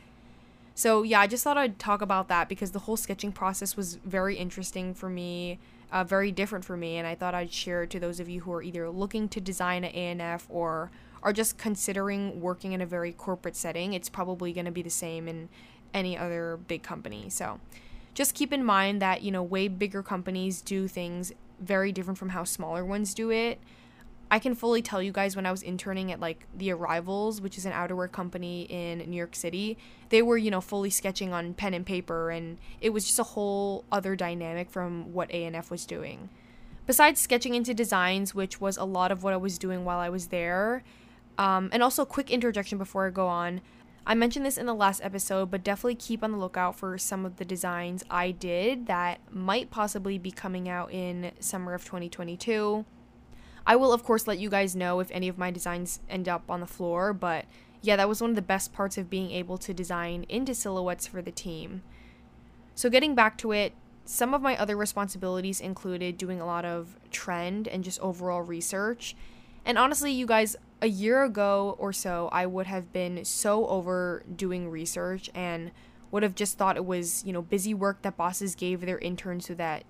So, 0.73 1.03
yeah, 1.03 1.21
I 1.21 1.27
just 1.27 1.43
thought 1.43 1.57
I'd 1.57 1.79
talk 1.79 2.01
about 2.01 2.27
that 2.27 2.49
because 2.49 2.71
the 2.71 2.79
whole 2.79 2.97
sketching 2.97 3.31
process 3.31 3.77
was 3.77 3.95
very 3.95 4.35
interesting 4.35 4.93
for 4.93 5.09
me, 5.09 5.59
uh, 5.95 6.03
very 6.03 6.29
different 6.29 6.65
for 6.65 6.75
me, 6.75 6.97
and 6.97 7.07
I 7.07 7.15
thought 7.15 7.33
I'd 7.33 7.53
share 7.53 7.83
it 7.83 7.89
to 7.91 8.01
those 8.01 8.19
of 8.19 8.27
you 8.27 8.41
who 8.41 8.51
are 8.51 8.61
either 8.61 8.89
looking 8.89 9.29
to 9.29 9.39
design 9.39 9.85
an 9.85 10.19
ANF 10.19 10.43
or 10.49 10.91
are 11.23 11.31
just 11.31 11.57
considering 11.57 12.41
working 12.41 12.73
in 12.73 12.81
a 12.81 12.85
very 12.85 13.13
corporate 13.13 13.55
setting. 13.55 13.93
It's 13.93 14.09
probably 14.09 14.51
going 14.51 14.65
to 14.65 14.71
be 14.71 14.81
the 14.81 14.89
same 14.89 15.29
in 15.29 15.47
any 15.93 16.17
other 16.17 16.59
big 16.67 16.83
company. 16.83 17.29
So, 17.29 17.61
just 18.13 18.33
keep 18.33 18.51
in 18.51 18.61
mind 18.61 19.01
that, 19.01 19.21
you 19.21 19.31
know, 19.31 19.41
way 19.41 19.69
bigger 19.69 20.03
companies 20.03 20.61
do 20.61 20.89
things 20.89 21.31
very 21.61 21.93
different 21.93 22.17
from 22.17 22.29
how 22.29 22.43
smaller 22.43 22.83
ones 22.83 23.13
do 23.13 23.31
it. 23.31 23.61
I 24.31 24.39
can 24.39 24.55
fully 24.55 24.81
tell 24.81 25.01
you 25.01 25.11
guys 25.11 25.35
when 25.35 25.45
I 25.45 25.51
was 25.51 25.61
interning 25.61 26.11
at 26.11 26.19
like 26.19 26.47
the 26.55 26.71
Arrivals, 26.71 27.41
which 27.41 27.57
is 27.57 27.65
an 27.65 27.71
outerwear 27.71 28.11
company 28.11 28.63
in 28.63 28.99
New 29.09 29.17
York 29.17 29.35
City, 29.35 29.77
they 30.09 30.21
were, 30.21 30.37
you 30.37 30.49
know, 30.49 30.61
fully 30.61 30.89
sketching 30.89 31.31
on 31.31 31.53
pen 31.53 31.73
and 31.73 31.85
paper 31.85 32.31
and 32.31 32.57
it 32.81 32.89
was 32.89 33.05
just 33.05 33.19
a 33.19 33.23
whole 33.23 33.85
other 33.91 34.15
dynamic 34.15 34.69
from 34.69 35.13
what 35.13 35.29
ANF 35.29 35.69
was 35.69 35.85
doing. 35.85 36.29
Besides 36.87 37.19
sketching 37.19 37.55
into 37.55 37.73
designs, 37.73 38.35
which 38.35 38.61
was 38.61 38.77
a 38.77 38.83
lot 38.83 39.11
of 39.11 39.23
what 39.23 39.33
I 39.33 39.37
was 39.37 39.57
doing 39.57 39.85
while 39.85 39.99
I 39.99 40.09
was 40.09 40.27
there, 40.27 40.83
um, 41.37 41.69
and 41.73 41.81
also 41.81 42.03
a 42.03 42.05
quick 42.05 42.29
interjection 42.29 42.77
before 42.77 43.07
I 43.07 43.09
go 43.09 43.27
on, 43.27 43.61
I 44.07 44.13
mentioned 44.13 44.45
this 44.45 44.57
in 44.57 44.67
the 44.67 44.75
last 44.75 45.01
episode, 45.03 45.49
but 45.49 45.63
definitely 45.63 45.95
keep 45.95 46.23
on 46.23 46.31
the 46.31 46.37
lookout 46.37 46.75
for 46.75 46.97
some 46.99 47.25
of 47.25 47.37
the 47.37 47.45
designs 47.45 48.03
I 48.09 48.31
did 48.31 48.85
that 48.85 49.19
might 49.31 49.71
possibly 49.71 50.19
be 50.19 50.29
coming 50.29 50.69
out 50.69 50.91
in 50.91 51.31
summer 51.39 51.73
of 51.73 51.83
2022. 51.85 52.85
I 53.67 53.75
will, 53.75 53.91
of 53.91 54.03
course, 54.03 54.27
let 54.27 54.37
you 54.37 54.49
guys 54.49 54.75
know 54.75 54.99
if 54.99 55.09
any 55.11 55.27
of 55.27 55.37
my 55.37 55.51
designs 55.51 55.99
end 56.09 56.29
up 56.29 56.43
on 56.49 56.59
the 56.59 56.67
floor, 56.67 57.13
but 57.13 57.45
yeah, 57.81 57.95
that 57.95 58.09
was 58.09 58.21
one 58.21 58.31
of 58.31 58.35
the 58.35 58.41
best 58.41 58.73
parts 58.73 58.97
of 58.97 59.09
being 59.09 59.31
able 59.31 59.57
to 59.59 59.73
design 59.73 60.25
into 60.29 60.53
silhouettes 60.53 61.07
for 61.07 61.21
the 61.21 61.31
team. 61.31 61.81
So, 62.75 62.89
getting 62.89 63.15
back 63.15 63.37
to 63.39 63.51
it, 63.51 63.73
some 64.05 64.33
of 64.33 64.41
my 64.41 64.55
other 64.57 64.77
responsibilities 64.77 65.59
included 65.59 66.17
doing 66.17 66.39
a 66.39 66.45
lot 66.45 66.65
of 66.65 66.95
trend 67.11 67.67
and 67.67 67.83
just 67.83 67.99
overall 68.01 68.41
research. 68.41 69.15
And 69.65 69.77
honestly, 69.77 70.11
you 70.11 70.27
guys, 70.27 70.55
a 70.81 70.87
year 70.87 71.23
ago 71.23 71.75
or 71.79 71.91
so, 71.91 72.29
I 72.31 72.45
would 72.45 72.67
have 72.67 72.93
been 72.93 73.25
so 73.25 73.65
over 73.67 74.23
doing 74.35 74.69
research 74.69 75.29
and 75.33 75.71
would 76.11 76.21
have 76.21 76.35
just 76.35 76.57
thought 76.57 76.75
it 76.75 76.85
was, 76.85 77.23
you 77.25 77.33
know, 77.33 77.41
busy 77.41 77.73
work 77.73 78.03
that 78.03 78.15
bosses 78.15 78.53
gave 78.53 78.81
their 78.81 78.99
interns 78.99 79.47
so 79.47 79.55
that 79.55 79.83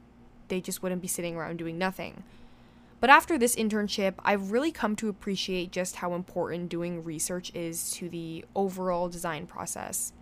they 0.47 0.61
just 0.61 0.81
wouldn't 0.81 1.01
be 1.01 1.07
sitting 1.07 1.35
around 1.35 1.57
doing 1.57 1.77
nothing. 1.77 2.23
But 2.99 3.09
after 3.09 3.37
this 3.37 3.55
internship, 3.55 4.15
I've 4.19 4.51
really 4.51 4.71
come 4.71 4.95
to 4.97 5.09
appreciate 5.09 5.71
just 5.71 5.97
how 5.97 6.13
important 6.13 6.69
doing 6.69 7.03
research 7.03 7.51
is 7.53 7.91
to 7.91 8.09
the 8.09 8.45
overall 8.55 9.09
design 9.09 9.45
process. 9.45 10.13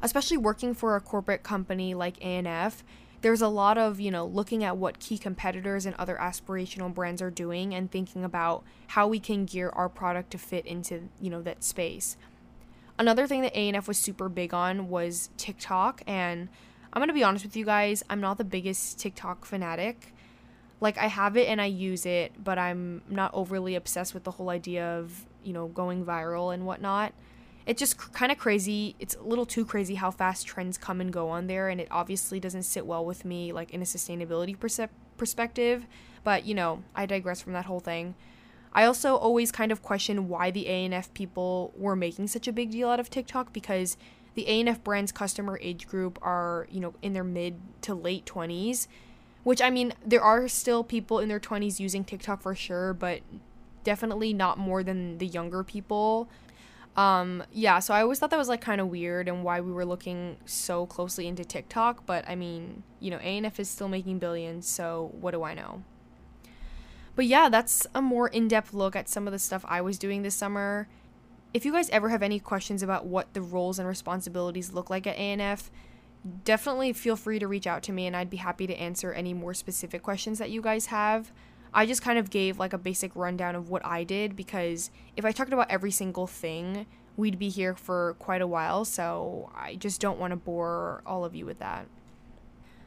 Especially 0.00 0.36
working 0.36 0.74
for 0.74 0.96
a 0.96 1.00
corporate 1.00 1.42
company 1.42 1.94
like 1.94 2.18
ANF, 2.20 2.82
there's 3.20 3.40
a 3.40 3.48
lot 3.48 3.78
of, 3.78 4.00
you 4.00 4.10
know, 4.10 4.26
looking 4.26 4.64
at 4.64 4.76
what 4.76 4.98
key 4.98 5.16
competitors 5.16 5.86
and 5.86 5.94
other 5.94 6.16
aspirational 6.20 6.92
brands 6.92 7.22
are 7.22 7.30
doing 7.30 7.72
and 7.72 7.90
thinking 7.90 8.24
about 8.24 8.64
how 8.88 9.06
we 9.06 9.20
can 9.20 9.44
gear 9.44 9.70
our 9.70 9.88
product 9.88 10.32
to 10.32 10.38
fit 10.38 10.66
into, 10.66 11.08
you 11.20 11.30
know, 11.30 11.40
that 11.42 11.62
space. 11.62 12.16
Another 12.98 13.26
thing 13.26 13.42
that 13.42 13.54
ANF 13.54 13.86
was 13.86 13.96
super 13.96 14.28
big 14.28 14.52
on 14.52 14.88
was 14.88 15.30
TikTok 15.36 16.02
and 16.06 16.48
I'm 16.92 17.00
going 17.00 17.08
to 17.08 17.14
be 17.14 17.24
honest 17.24 17.44
with 17.44 17.56
you 17.56 17.64
guys, 17.64 18.02
I'm 18.10 18.20
not 18.20 18.38
the 18.38 18.44
biggest 18.44 18.98
TikTok 18.98 19.44
fanatic. 19.46 20.12
Like 20.82 20.98
I 20.98 21.06
have 21.06 21.36
it 21.36 21.46
and 21.46 21.60
I 21.60 21.66
use 21.66 22.06
it, 22.06 22.32
but 22.42 22.58
I'm 22.58 23.02
not 23.08 23.30
overly 23.34 23.76
obsessed 23.76 24.14
with 24.14 24.24
the 24.24 24.32
whole 24.32 24.50
idea 24.50 24.84
of, 24.98 25.26
you 25.44 25.52
know, 25.52 25.68
going 25.68 26.04
viral 26.04 26.52
and 26.52 26.66
whatnot. 26.66 27.12
It's 27.66 27.78
just 27.78 27.96
cr- 27.96 28.10
kind 28.10 28.32
of 28.32 28.38
crazy. 28.38 28.96
It's 28.98 29.14
a 29.14 29.22
little 29.22 29.46
too 29.46 29.64
crazy 29.64 29.94
how 29.94 30.10
fast 30.10 30.44
trends 30.44 30.76
come 30.76 31.00
and 31.00 31.12
go 31.12 31.28
on 31.28 31.46
there, 31.46 31.68
and 31.68 31.80
it 31.80 31.86
obviously 31.92 32.40
doesn't 32.40 32.64
sit 32.64 32.84
well 32.84 33.04
with 33.04 33.24
me, 33.24 33.52
like 33.52 33.70
in 33.70 33.80
a 33.80 33.84
sustainability 33.84 34.58
perse- 34.58 34.90
perspective. 35.16 35.86
But 36.24 36.46
you 36.46 36.54
know, 36.56 36.82
I 36.96 37.06
digress 37.06 37.40
from 37.40 37.52
that 37.52 37.66
whole 37.66 37.78
thing. 37.78 38.16
I 38.72 38.82
also 38.84 39.14
always 39.14 39.52
kind 39.52 39.70
of 39.70 39.82
question 39.82 40.28
why 40.28 40.50
the 40.50 40.64
ANF 40.64 41.14
people 41.14 41.72
were 41.76 41.94
making 41.94 42.26
such 42.26 42.48
a 42.48 42.52
big 42.52 42.72
deal 42.72 42.88
out 42.88 42.98
of 42.98 43.08
TikTok 43.08 43.52
because 43.52 43.96
the 44.34 44.46
ANF 44.46 44.82
brand's 44.82 45.12
customer 45.12 45.60
age 45.62 45.86
group 45.86 46.18
are, 46.22 46.66
you 46.72 46.80
know, 46.80 46.94
in 47.02 47.12
their 47.12 47.22
mid 47.22 47.60
to 47.82 47.94
late 47.94 48.24
20s, 48.26 48.88
which 49.44 49.60
I 49.60 49.70
mean, 49.70 49.94
there 50.04 50.22
are 50.22 50.48
still 50.48 50.84
people 50.84 51.18
in 51.18 51.28
their 51.28 51.40
20s 51.40 51.80
using 51.80 52.04
TikTok 52.04 52.42
for 52.42 52.54
sure, 52.54 52.94
but 52.94 53.20
definitely 53.84 54.32
not 54.32 54.58
more 54.58 54.82
than 54.82 55.18
the 55.18 55.26
younger 55.26 55.64
people. 55.64 56.28
Um, 56.96 57.42
yeah, 57.50 57.78
so 57.78 57.94
I 57.94 58.02
always 58.02 58.18
thought 58.18 58.30
that 58.30 58.38
was 58.38 58.48
like 58.48 58.60
kind 58.60 58.80
of 58.80 58.88
weird 58.88 59.26
and 59.26 59.42
why 59.42 59.60
we 59.60 59.72
were 59.72 59.86
looking 59.86 60.36
so 60.44 60.84
closely 60.86 61.26
into 61.26 61.44
TikTok, 61.44 62.04
but 62.04 62.28
I 62.28 62.34
mean, 62.34 62.82
you 63.00 63.10
know, 63.10 63.18
ANF 63.18 63.58
is 63.58 63.70
still 63.70 63.88
making 63.88 64.18
billions, 64.18 64.68
so 64.68 65.10
what 65.18 65.30
do 65.30 65.42
I 65.42 65.54
know? 65.54 65.82
But 67.16 67.26
yeah, 67.26 67.48
that's 67.48 67.86
a 67.94 68.02
more 68.02 68.28
in 68.28 68.46
depth 68.48 68.74
look 68.74 68.94
at 68.94 69.08
some 69.08 69.26
of 69.26 69.32
the 69.32 69.38
stuff 69.38 69.64
I 69.66 69.80
was 69.80 69.98
doing 69.98 70.22
this 70.22 70.34
summer. 70.34 70.86
If 71.54 71.64
you 71.64 71.72
guys 71.72 71.90
ever 71.90 72.10
have 72.10 72.22
any 72.22 72.38
questions 72.38 72.82
about 72.82 73.06
what 73.06 73.32
the 73.32 73.42
roles 73.42 73.78
and 73.78 73.88
responsibilities 73.88 74.72
look 74.72 74.88
like 74.90 75.06
at 75.06 75.16
ANF, 75.16 75.70
definitely 76.44 76.92
feel 76.92 77.16
free 77.16 77.38
to 77.38 77.48
reach 77.48 77.66
out 77.66 77.82
to 77.84 77.92
me 77.92 78.06
and 78.06 78.16
I'd 78.16 78.30
be 78.30 78.36
happy 78.36 78.66
to 78.66 78.74
answer 78.74 79.12
any 79.12 79.34
more 79.34 79.54
specific 79.54 80.02
questions 80.02 80.38
that 80.38 80.50
you 80.50 80.62
guys 80.62 80.86
have. 80.86 81.32
I 81.74 81.86
just 81.86 82.02
kind 82.02 82.18
of 82.18 82.30
gave 82.30 82.58
like 82.58 82.72
a 82.72 82.78
basic 82.78 83.14
rundown 83.14 83.54
of 83.54 83.70
what 83.70 83.84
I 83.84 84.04
did 84.04 84.36
because 84.36 84.90
if 85.16 85.24
I 85.24 85.32
talked 85.32 85.52
about 85.52 85.70
every 85.70 85.90
single 85.90 86.26
thing, 86.26 86.86
we'd 87.16 87.38
be 87.38 87.48
here 87.48 87.74
for 87.74 88.14
quite 88.18 88.42
a 88.42 88.46
while, 88.46 88.84
so 88.84 89.50
I 89.54 89.76
just 89.76 90.00
don't 90.00 90.18
want 90.18 90.32
to 90.32 90.36
bore 90.36 91.02
all 91.06 91.24
of 91.24 91.34
you 91.34 91.46
with 91.46 91.58
that. 91.60 91.86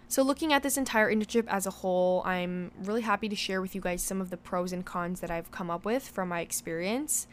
So, 0.07 0.21
looking 0.21 0.53
at 0.53 0.61
this 0.61 0.77
entire 0.77 1.11
internship 1.11 1.45
as 1.47 1.65
a 1.65 1.71
whole, 1.71 2.21
I'm 2.25 2.71
really 2.83 3.01
happy 3.01 3.27
to 3.27 3.35
share 3.35 3.59
with 3.59 3.73
you 3.73 3.81
guys 3.81 4.03
some 4.03 4.21
of 4.21 4.29
the 4.29 4.37
pros 4.37 4.71
and 4.71 4.85
cons 4.85 5.19
that 5.21 5.31
I've 5.31 5.51
come 5.51 5.71
up 5.71 5.83
with 5.83 6.07
from 6.07 6.29
my 6.29 6.41
experience. 6.41 7.27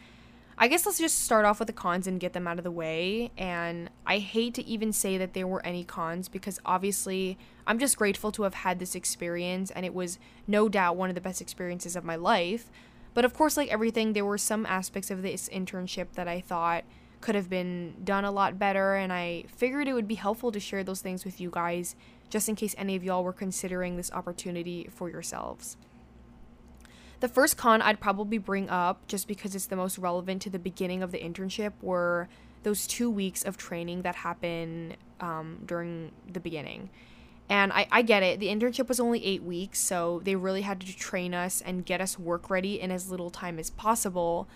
I 0.58 0.68
guess 0.68 0.84
let's 0.84 0.98
just 0.98 1.20
start 1.20 1.44
off 1.44 1.58
with 1.58 1.66
the 1.66 1.72
cons 1.72 2.06
and 2.06 2.20
get 2.20 2.34
them 2.34 2.46
out 2.46 2.58
of 2.58 2.64
the 2.64 2.70
way. 2.70 3.30
And 3.38 3.90
I 4.06 4.18
hate 4.18 4.54
to 4.54 4.66
even 4.66 4.92
say 4.92 5.18
that 5.18 5.32
there 5.34 5.46
were 5.46 5.64
any 5.64 5.82
cons 5.82 6.28
because 6.28 6.60
obviously 6.64 7.38
I'm 7.66 7.78
just 7.78 7.96
grateful 7.96 8.30
to 8.32 8.42
have 8.42 8.54
had 8.54 8.78
this 8.78 8.94
experience 8.94 9.70
and 9.70 9.86
it 9.86 9.94
was 9.94 10.18
no 10.46 10.68
doubt 10.68 10.96
one 10.96 11.08
of 11.08 11.14
the 11.14 11.20
best 11.20 11.40
experiences 11.40 11.96
of 11.96 12.04
my 12.04 12.16
life. 12.16 12.70
But 13.14 13.24
of 13.24 13.34
course, 13.34 13.56
like 13.56 13.72
everything, 13.72 14.12
there 14.12 14.24
were 14.24 14.38
some 14.38 14.66
aspects 14.66 15.10
of 15.10 15.22
this 15.22 15.48
internship 15.48 16.12
that 16.14 16.28
I 16.28 16.40
thought 16.40 16.84
could 17.20 17.34
have 17.34 17.48
been 17.48 17.94
done 18.04 18.24
a 18.24 18.30
lot 18.30 18.58
better. 18.58 18.94
And 18.94 19.12
I 19.12 19.44
figured 19.48 19.88
it 19.88 19.94
would 19.94 20.08
be 20.08 20.16
helpful 20.16 20.52
to 20.52 20.60
share 20.60 20.84
those 20.84 21.00
things 21.00 21.24
with 21.24 21.40
you 21.40 21.50
guys 21.50 21.96
just 22.28 22.48
in 22.48 22.56
case 22.56 22.74
any 22.78 22.96
of 22.96 23.04
y'all 23.04 23.24
were 23.24 23.32
considering 23.32 23.96
this 23.96 24.10
opportunity 24.12 24.88
for 24.92 25.08
yourselves. 25.08 25.76
The 27.22 27.28
first 27.28 27.56
con 27.56 27.80
I'd 27.82 28.00
probably 28.00 28.38
bring 28.38 28.68
up, 28.68 29.06
just 29.06 29.28
because 29.28 29.54
it's 29.54 29.66
the 29.66 29.76
most 29.76 29.96
relevant 29.96 30.42
to 30.42 30.50
the 30.50 30.58
beginning 30.58 31.04
of 31.04 31.12
the 31.12 31.18
internship, 31.18 31.70
were 31.80 32.28
those 32.64 32.84
two 32.84 33.08
weeks 33.08 33.44
of 33.44 33.56
training 33.56 34.02
that 34.02 34.16
happen 34.16 34.96
um, 35.20 35.60
during 35.64 36.10
the 36.32 36.40
beginning. 36.40 36.90
And 37.48 37.72
I, 37.72 37.86
I 37.92 38.02
get 38.02 38.24
it. 38.24 38.40
The 38.40 38.48
internship 38.48 38.88
was 38.88 38.98
only 38.98 39.24
eight 39.24 39.44
weeks, 39.44 39.78
so 39.78 40.20
they 40.24 40.34
really 40.34 40.62
had 40.62 40.80
to 40.80 40.96
train 40.96 41.32
us 41.32 41.60
and 41.60 41.86
get 41.86 42.00
us 42.00 42.18
work 42.18 42.50
ready 42.50 42.80
in 42.80 42.90
as 42.90 43.08
little 43.08 43.30
time 43.30 43.60
as 43.60 43.70
possible. 43.70 44.48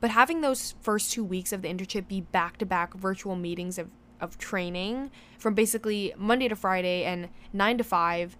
But 0.00 0.08
having 0.08 0.40
those 0.40 0.76
first 0.80 1.12
two 1.12 1.24
weeks 1.24 1.52
of 1.52 1.60
the 1.60 1.68
internship 1.68 2.08
be 2.08 2.22
back 2.22 2.56
to 2.56 2.64
back 2.64 2.94
virtual 2.94 3.36
meetings 3.36 3.76
of, 3.76 3.90
of 4.18 4.38
training 4.38 5.10
from 5.38 5.52
basically 5.52 6.14
Monday 6.16 6.48
to 6.48 6.56
Friday 6.56 7.04
and 7.04 7.28
9 7.52 7.76
to 7.76 7.84
5 7.84 8.38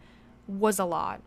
was 0.48 0.78
a 0.78 0.86
lot. 0.86 1.20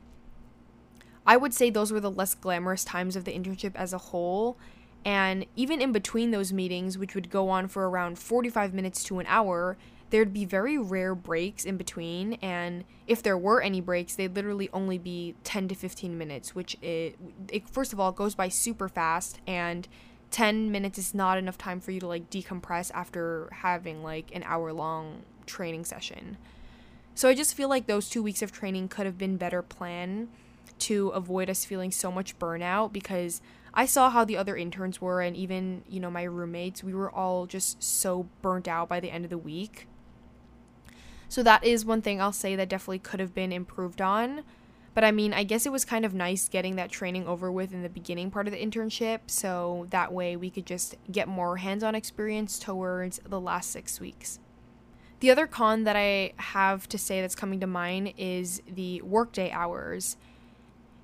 I 1.28 1.36
would 1.36 1.54
say 1.54 1.70
those 1.70 1.92
were 1.92 2.00
the 2.00 2.10
less 2.10 2.34
glamorous 2.34 2.86
times 2.86 3.18
of 3.18 3.26
the 3.26 3.38
internship 3.38 3.76
as 3.76 3.92
a 3.92 3.98
whole. 3.98 4.58
And 5.04 5.46
even 5.56 5.82
in 5.82 5.92
between 5.92 6.32
those 6.32 6.54
meetings, 6.54 6.98
which 6.98 7.14
would 7.14 7.30
go 7.30 7.50
on 7.50 7.68
for 7.68 7.90
around 7.90 8.18
45 8.18 8.74
minutes 8.74 9.04
to 9.06 9.20
an 9.20 9.26
hour, 9.28 9.78
there'd 10.10 10.34
be 10.34 10.46
very 10.46 10.78
rare 10.78 11.14
breaks 11.14 11.66
in 11.66 11.76
between. 11.76 12.34
And 12.36 12.86
if 13.08 13.22
there 13.22 13.38
were 13.38 13.62
any 13.62 13.82
breaks, 13.82 14.16
they'd 14.16 14.34
literally 14.34 14.70
only 14.72 14.98
be 14.98 15.36
10 15.44 15.68
to 15.68 15.76
15 15.76 16.18
minutes, 16.18 16.56
which 16.56 16.78
it, 16.82 17.18
it 17.50 17.70
first 17.70 17.92
of 17.92 18.00
all 18.00 18.14
goes 18.14 18.34
by 18.34 18.48
super 18.48 18.88
fast. 18.88 19.40
And 19.46 19.88
10 20.32 20.72
minutes 20.72 20.98
is 20.98 21.14
not 21.14 21.38
enough 21.38 21.58
time 21.58 21.80
for 21.80 21.92
you 21.92 22.00
to 22.00 22.08
like 22.08 22.30
decompress 22.30 22.92
after 22.94 23.50
having 23.52 24.02
like 24.02 24.34
an 24.34 24.44
hour 24.44 24.72
long 24.74 25.24
training 25.46 25.86
session. 25.86 26.38
So 27.16 27.28
I 27.28 27.34
just 27.34 27.54
feel 27.54 27.70
like 27.70 27.88
those 27.88 28.10
two 28.10 28.24
weeks 28.24 28.42
of 28.42 28.52
training 28.52 28.90
could 28.90 29.06
have 29.06 29.18
been 29.18 29.38
better 29.38 29.62
planned 29.62 30.30
to 30.80 31.10
avoid 31.10 31.50
us 31.50 31.66
feeling 31.66 31.92
so 31.92 32.12
much 32.12 32.38
burnout 32.40 32.92
because 32.94 33.42
I 33.74 33.86
saw 33.86 34.10
how 34.10 34.26
the 34.26 34.38
other 34.38 34.56
interns 34.56 35.00
were 35.02 35.22
and 35.22 35.36
even, 35.36 35.84
you 35.88 36.00
know, 36.00 36.10
my 36.10 36.24
roommates, 36.24 36.84
we 36.84 36.94
were 36.94 37.12
all 37.12 37.46
just 37.46 37.84
so 37.84 38.28
burnt 38.42 38.68
out 38.68 38.90
by 38.90 39.00
the 39.00 39.12
end 39.12 39.24
of 39.24 39.30
the 39.30 39.38
week. 39.38 39.88
So 41.30 41.44
that 41.44 41.64
is 41.64 41.86
one 41.86 42.02
thing 42.02 42.22
I'll 42.22 42.32
say 42.32 42.56
that 42.56 42.70
definitely 42.70 43.00
could 43.00 43.20
have 43.20 43.36
been 43.36 43.52
improved 43.52 44.02
on. 44.02 44.44
But 44.94 45.04
I 45.04 45.12
mean, 45.12 45.32
I 45.32 45.44
guess 45.44 45.68
it 45.68 45.72
was 45.72 45.86
kind 45.86 46.06
of 46.06 46.16
nice 46.16 46.50
getting 46.50 46.76
that 46.78 46.90
training 46.90 47.28
over 47.28 47.52
with 47.52 47.72
in 47.72 47.84
the 47.84 47.90
beginning 47.90 48.32
part 48.32 48.48
of 48.48 48.54
the 48.54 48.66
internship, 48.66 49.20
so 49.28 49.86
that 49.92 50.12
way 50.12 50.36
we 50.36 50.50
could 50.50 50.66
just 50.66 50.96
get 51.12 51.28
more 51.28 51.58
hands 51.58 51.84
on 51.84 51.94
experience 51.94 52.58
towards 52.58 53.20
the 53.24 53.40
last 53.40 53.70
six 53.70 54.00
weeks. 54.00 54.40
The 55.20 55.30
other 55.30 55.46
con 55.46 55.84
that 55.84 55.96
I 55.96 56.34
have 56.38 56.90
to 56.90 56.98
say 56.98 57.22
that's 57.22 57.36
coming 57.36 57.60
to 57.60 57.68
mind 57.68 58.14
is 58.18 58.64
the 58.68 59.04
workday 59.04 59.52
hours. 59.52 60.18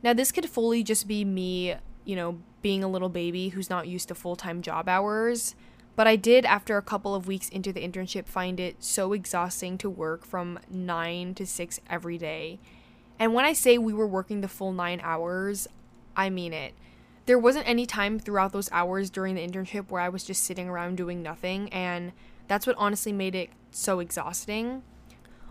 Now, 0.03 0.13
this 0.13 0.31
could 0.31 0.49
fully 0.49 0.83
just 0.83 1.07
be 1.07 1.23
me, 1.23 1.75
you 2.05 2.15
know, 2.15 2.39
being 2.61 2.83
a 2.83 2.87
little 2.87 3.09
baby 3.09 3.49
who's 3.49 3.69
not 3.69 3.87
used 3.87 4.09
to 4.09 4.15
full 4.15 4.35
time 4.35 4.61
job 4.61 4.89
hours. 4.89 5.55
But 5.95 6.07
I 6.07 6.15
did, 6.15 6.45
after 6.45 6.77
a 6.77 6.81
couple 6.81 7.13
of 7.13 7.27
weeks 7.27 7.49
into 7.49 7.71
the 7.71 7.87
internship, 7.87 8.25
find 8.27 8.59
it 8.59 8.83
so 8.83 9.13
exhausting 9.13 9.77
to 9.77 9.89
work 9.89 10.25
from 10.25 10.59
9 10.69 11.35
to 11.35 11.45
6 11.45 11.79
every 11.87 12.17
day. 12.17 12.59
And 13.19 13.33
when 13.33 13.45
I 13.45 13.53
say 13.53 13.77
we 13.77 13.93
were 13.93 14.07
working 14.07 14.41
the 14.41 14.47
full 14.47 14.73
nine 14.73 14.99
hours, 15.03 15.67
I 16.15 16.29
mean 16.29 16.51
it. 16.51 16.73
There 17.25 17.39
wasn't 17.39 17.69
any 17.69 17.85
time 17.85 18.19
throughout 18.19 18.51
those 18.51 18.71
hours 18.71 19.09
during 19.09 19.35
the 19.35 19.47
internship 19.47 19.89
where 19.89 20.01
I 20.01 20.09
was 20.09 20.23
just 20.23 20.43
sitting 20.43 20.67
around 20.67 20.97
doing 20.97 21.21
nothing, 21.21 21.71
and 21.71 22.11
that's 22.47 22.67
what 22.67 22.75
honestly 22.77 23.13
made 23.13 23.35
it 23.35 23.49
so 23.71 23.99
exhausting. 23.99 24.81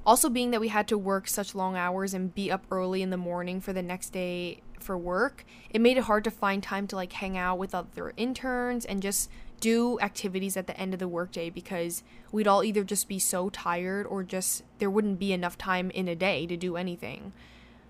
Also, 0.04 0.28
being 0.28 0.50
that 0.50 0.60
we 0.60 0.68
had 0.68 0.88
to 0.88 0.98
work 0.98 1.28
such 1.28 1.54
long 1.54 1.76
hours 1.76 2.12
and 2.12 2.34
be 2.34 2.50
up 2.50 2.64
early 2.70 3.02
in 3.02 3.10
the 3.10 3.16
morning 3.16 3.60
for 3.60 3.72
the 3.72 3.82
next 3.82 4.10
day 4.10 4.60
for 4.80 4.98
work, 4.98 5.44
it 5.70 5.80
made 5.80 5.96
it 5.96 6.04
hard 6.04 6.24
to 6.24 6.30
find 6.30 6.62
time 6.62 6.88
to 6.88 6.96
like 6.96 7.12
hang 7.12 7.38
out 7.38 7.58
with 7.58 7.74
other 7.74 8.12
interns 8.16 8.84
and 8.84 9.00
just 9.00 9.30
do 9.60 10.00
activities 10.00 10.56
at 10.56 10.66
the 10.66 10.76
end 10.76 10.92
of 10.92 10.98
the 10.98 11.06
workday 11.06 11.48
because 11.48 12.02
we'd 12.32 12.48
all 12.48 12.64
either 12.64 12.82
just 12.82 13.06
be 13.06 13.20
so 13.20 13.48
tired 13.48 14.04
or 14.06 14.24
just 14.24 14.64
there 14.80 14.90
wouldn't 14.90 15.20
be 15.20 15.32
enough 15.32 15.56
time 15.56 15.88
in 15.92 16.08
a 16.08 16.16
day 16.16 16.46
to 16.48 16.56
do 16.56 16.76
anything. 16.76 17.32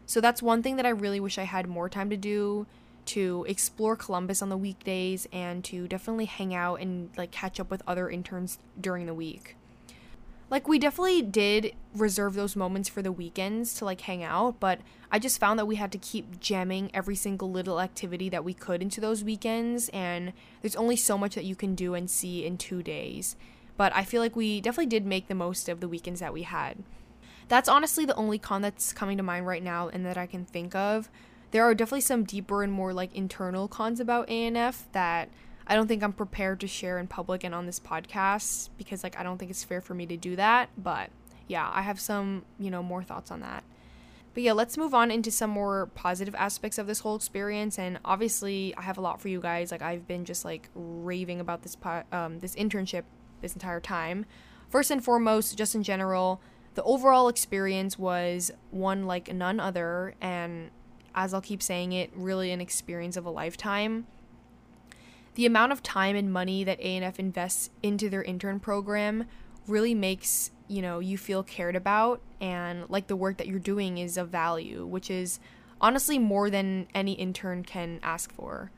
So 0.04 0.20
that's 0.20 0.42
one 0.42 0.62
thing 0.62 0.76
that 0.76 0.84
I 0.84 0.90
really 0.90 1.18
wish 1.18 1.38
I 1.38 1.44
had 1.44 1.66
more 1.66 1.88
time 1.88 2.10
to 2.10 2.16
do 2.18 2.66
to 3.06 3.46
explore 3.48 3.96
Columbus 3.96 4.42
on 4.42 4.50
the 4.50 4.56
weekdays 4.58 5.26
and 5.32 5.64
to 5.64 5.88
definitely 5.88 6.26
hang 6.26 6.54
out 6.54 6.80
and 6.80 7.08
like 7.16 7.30
catch 7.30 7.58
up 7.58 7.70
with 7.70 7.82
other 7.86 8.10
interns 8.10 8.58
during 8.78 9.06
the 9.06 9.14
week. 9.14 9.56
Like 10.52 10.68
we 10.68 10.78
definitely 10.78 11.22
did 11.22 11.74
reserve 11.96 12.34
those 12.34 12.54
moments 12.54 12.86
for 12.86 13.00
the 13.00 13.10
weekends 13.10 13.72
to 13.72 13.86
like 13.86 14.02
hang 14.02 14.22
out, 14.22 14.60
but 14.60 14.80
I 15.10 15.18
just 15.18 15.40
found 15.40 15.58
that 15.58 15.64
we 15.64 15.76
had 15.76 15.90
to 15.92 15.98
keep 15.98 16.40
jamming 16.40 16.90
every 16.92 17.16
single 17.16 17.50
little 17.50 17.80
activity 17.80 18.28
that 18.28 18.44
we 18.44 18.52
could 18.52 18.82
into 18.82 19.00
those 19.00 19.24
weekends 19.24 19.88
and 19.94 20.34
there's 20.60 20.76
only 20.76 20.94
so 20.94 21.16
much 21.16 21.36
that 21.36 21.46
you 21.46 21.56
can 21.56 21.74
do 21.74 21.94
and 21.94 22.10
see 22.10 22.44
in 22.44 22.58
2 22.58 22.82
days. 22.82 23.34
But 23.78 23.96
I 23.96 24.04
feel 24.04 24.20
like 24.20 24.36
we 24.36 24.60
definitely 24.60 24.90
did 24.90 25.06
make 25.06 25.28
the 25.28 25.34
most 25.34 25.70
of 25.70 25.80
the 25.80 25.88
weekends 25.88 26.20
that 26.20 26.34
we 26.34 26.42
had. 26.42 26.82
That's 27.48 27.68
honestly 27.68 28.04
the 28.04 28.14
only 28.16 28.38
con 28.38 28.60
that's 28.60 28.92
coming 28.92 29.16
to 29.16 29.22
mind 29.22 29.46
right 29.46 29.62
now 29.62 29.88
and 29.88 30.04
that 30.04 30.18
I 30.18 30.26
can 30.26 30.44
think 30.44 30.74
of. 30.74 31.08
There 31.52 31.64
are 31.64 31.74
definitely 31.74 32.02
some 32.02 32.24
deeper 32.24 32.62
and 32.62 32.74
more 32.74 32.92
like 32.92 33.14
internal 33.14 33.68
cons 33.68 34.00
about 34.00 34.28
ANF 34.28 34.84
that 34.92 35.30
I 35.72 35.74
don't 35.74 35.86
think 35.86 36.02
I'm 36.02 36.12
prepared 36.12 36.60
to 36.60 36.66
share 36.66 36.98
in 36.98 37.06
public 37.06 37.44
and 37.44 37.54
on 37.54 37.64
this 37.64 37.80
podcast 37.80 38.68
because 38.76 39.02
like 39.02 39.18
I 39.18 39.22
don't 39.22 39.38
think 39.38 39.50
it's 39.50 39.64
fair 39.64 39.80
for 39.80 39.94
me 39.94 40.04
to 40.04 40.18
do 40.18 40.36
that, 40.36 40.68
but 40.76 41.08
yeah, 41.48 41.70
I 41.72 41.80
have 41.80 41.98
some, 41.98 42.44
you 42.58 42.70
know, 42.70 42.82
more 42.82 43.02
thoughts 43.02 43.30
on 43.30 43.40
that. 43.40 43.64
But 44.34 44.42
yeah, 44.42 44.52
let's 44.52 44.76
move 44.76 44.92
on 44.92 45.10
into 45.10 45.30
some 45.30 45.48
more 45.48 45.86
positive 45.94 46.34
aspects 46.34 46.76
of 46.76 46.86
this 46.86 47.00
whole 47.00 47.16
experience 47.16 47.78
and 47.78 47.98
obviously 48.04 48.74
I 48.76 48.82
have 48.82 48.98
a 48.98 49.00
lot 49.00 49.22
for 49.22 49.28
you 49.28 49.40
guys. 49.40 49.72
Like 49.72 49.80
I've 49.80 50.06
been 50.06 50.26
just 50.26 50.44
like 50.44 50.68
raving 50.74 51.40
about 51.40 51.62
this 51.62 51.74
po- 51.74 52.04
um 52.12 52.40
this 52.40 52.54
internship 52.56 53.04
this 53.40 53.54
entire 53.54 53.80
time. 53.80 54.26
First 54.68 54.90
and 54.90 55.02
foremost, 55.02 55.56
just 55.56 55.74
in 55.74 55.82
general, 55.82 56.42
the 56.74 56.82
overall 56.82 57.28
experience 57.28 57.98
was 57.98 58.50
one 58.72 59.06
like 59.06 59.32
none 59.32 59.58
other 59.58 60.16
and 60.20 60.70
as 61.14 61.32
I'll 61.32 61.40
keep 61.40 61.62
saying 61.62 61.92
it, 61.92 62.10
really 62.14 62.50
an 62.52 62.60
experience 62.60 63.16
of 63.16 63.24
a 63.24 63.30
lifetime 63.30 64.06
the 65.34 65.46
amount 65.46 65.72
of 65.72 65.82
time 65.82 66.16
and 66.16 66.32
money 66.32 66.64
that 66.64 66.80
ANF 66.80 67.18
invests 67.18 67.70
into 67.82 68.08
their 68.08 68.22
intern 68.22 68.60
program 68.60 69.24
really 69.66 69.94
makes, 69.94 70.50
you 70.68 70.82
know, 70.82 70.98
you 70.98 71.16
feel 71.16 71.42
cared 71.42 71.76
about 71.76 72.20
and 72.40 72.88
like 72.90 73.06
the 73.06 73.16
work 73.16 73.38
that 73.38 73.46
you're 73.46 73.58
doing 73.58 73.98
is 73.98 74.16
of 74.16 74.28
value, 74.28 74.84
which 74.84 75.10
is 75.10 75.40
honestly 75.80 76.18
more 76.18 76.50
than 76.50 76.86
any 76.94 77.12
intern 77.12 77.62
can 77.64 77.98
ask 78.02 78.32
for. 78.32 78.70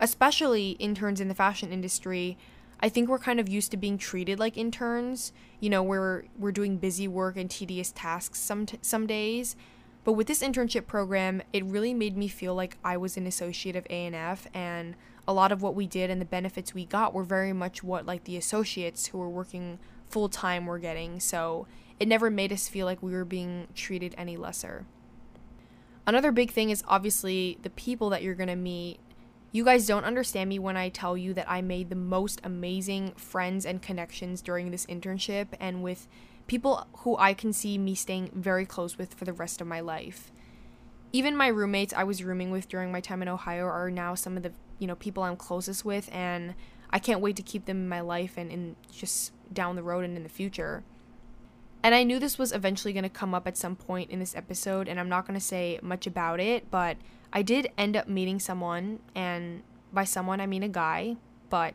Especially 0.00 0.72
interns 0.72 1.20
in 1.20 1.28
the 1.28 1.34
fashion 1.34 1.72
industry, 1.72 2.36
I 2.80 2.88
think 2.88 3.08
we're 3.08 3.18
kind 3.18 3.40
of 3.40 3.48
used 3.48 3.70
to 3.70 3.76
being 3.76 3.96
treated 3.96 4.38
like 4.38 4.56
interns. 4.58 5.32
You 5.60 5.70
know, 5.70 5.82
we're 5.82 6.24
we're 6.38 6.52
doing 6.52 6.76
busy 6.76 7.08
work 7.08 7.36
and 7.36 7.48
tedious 7.50 7.92
tasks 7.92 8.40
some 8.40 8.66
t- 8.66 8.78
some 8.82 9.06
days. 9.06 9.56
But 10.02 10.12
with 10.12 10.26
this 10.26 10.42
internship 10.42 10.86
program, 10.86 11.40
it 11.52 11.64
really 11.64 11.94
made 11.94 12.16
me 12.16 12.28
feel 12.28 12.54
like 12.54 12.76
I 12.84 12.98
was 12.98 13.16
an 13.16 13.26
associate 13.26 13.74
of 13.74 13.84
ANF 13.84 14.46
and 14.52 14.96
a 15.26 15.32
lot 15.32 15.52
of 15.52 15.62
what 15.62 15.74
we 15.74 15.86
did 15.86 16.10
and 16.10 16.20
the 16.20 16.26
benefits 16.26 16.74
we 16.74 16.84
got 16.84 17.14
were 17.14 17.24
very 17.24 17.52
much 17.52 17.82
what 17.82 18.06
like 18.06 18.24
the 18.24 18.36
associates 18.36 19.06
who 19.06 19.18
were 19.18 19.28
working 19.28 19.78
full 20.08 20.28
time 20.28 20.66
were 20.66 20.78
getting. 20.78 21.20
So 21.20 21.66
it 21.98 22.08
never 22.08 22.30
made 22.30 22.52
us 22.52 22.68
feel 22.68 22.86
like 22.86 23.02
we 23.02 23.12
were 23.12 23.24
being 23.24 23.68
treated 23.74 24.14
any 24.18 24.36
lesser. 24.36 24.86
Another 26.06 26.32
big 26.32 26.50
thing 26.50 26.70
is 26.70 26.84
obviously 26.86 27.58
the 27.62 27.70
people 27.70 28.10
that 28.10 28.22
you're 28.22 28.34
going 28.34 28.48
to 28.48 28.56
meet. 28.56 28.98
You 29.52 29.64
guys 29.64 29.86
don't 29.86 30.04
understand 30.04 30.50
me 30.50 30.58
when 30.58 30.76
I 30.76 30.88
tell 30.88 31.16
you 31.16 31.32
that 31.34 31.48
I 31.48 31.62
made 31.62 31.88
the 31.88 31.96
most 31.96 32.40
amazing 32.44 33.12
friends 33.12 33.64
and 33.64 33.80
connections 33.80 34.42
during 34.42 34.70
this 34.70 34.84
internship 34.86 35.48
and 35.58 35.82
with 35.82 36.06
people 36.46 36.86
who 36.98 37.16
I 37.16 37.32
can 37.32 37.52
see 37.52 37.78
me 37.78 37.94
staying 37.94 38.30
very 38.34 38.66
close 38.66 38.98
with 38.98 39.14
for 39.14 39.24
the 39.24 39.32
rest 39.32 39.60
of 39.60 39.66
my 39.66 39.80
life. 39.80 40.30
Even 41.14 41.36
my 41.36 41.46
roommates 41.46 41.94
I 41.94 42.02
was 42.02 42.24
rooming 42.24 42.50
with 42.50 42.68
during 42.68 42.90
my 42.90 42.98
time 42.98 43.22
in 43.22 43.28
Ohio 43.28 43.66
are 43.66 43.88
now 43.88 44.16
some 44.16 44.36
of 44.36 44.42
the 44.42 44.50
you 44.80 44.88
know 44.88 44.96
people 44.96 45.22
I'm 45.22 45.36
closest 45.36 45.84
with 45.84 46.10
and 46.12 46.56
I 46.90 46.98
can't 46.98 47.20
wait 47.20 47.36
to 47.36 47.42
keep 47.42 47.66
them 47.66 47.76
in 47.76 47.88
my 47.88 48.00
life 48.00 48.36
and, 48.36 48.50
and 48.50 48.74
just 48.90 49.32
down 49.52 49.76
the 49.76 49.82
road 49.84 50.04
and 50.04 50.16
in 50.16 50.24
the 50.24 50.28
future. 50.28 50.82
And 51.84 51.94
I 51.94 52.02
knew 52.02 52.18
this 52.18 52.36
was 52.36 52.50
eventually 52.50 52.92
going 52.92 53.04
to 53.04 53.08
come 53.08 53.32
up 53.32 53.46
at 53.46 53.56
some 53.56 53.76
point 53.76 54.10
in 54.10 54.18
this 54.18 54.34
episode, 54.34 54.88
and 54.88 54.98
I'm 54.98 55.08
not 55.08 55.24
going 55.24 55.38
to 55.38 55.44
say 55.44 55.78
much 55.82 56.04
about 56.04 56.40
it, 56.40 56.68
but 56.68 56.96
I 57.32 57.42
did 57.42 57.70
end 57.78 57.96
up 57.96 58.08
meeting 58.08 58.40
someone, 58.40 58.98
and 59.14 59.62
by 59.92 60.02
someone 60.02 60.40
I 60.40 60.46
mean 60.46 60.62
a 60.64 60.68
guy, 60.68 61.16
but 61.48 61.74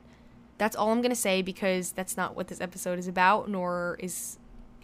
that's 0.58 0.75
all 0.75 0.91
I'm 0.91 1.02
going 1.02 1.12
to 1.12 1.15
say 1.15 1.41
because 1.41 1.93
that's 1.93 2.17
not 2.17 2.36
what 2.36 2.49
this 2.49 2.60
episode 2.60 2.99
is 2.99 3.08
about, 3.08 3.49
nor 3.49 3.97
is 4.02 4.38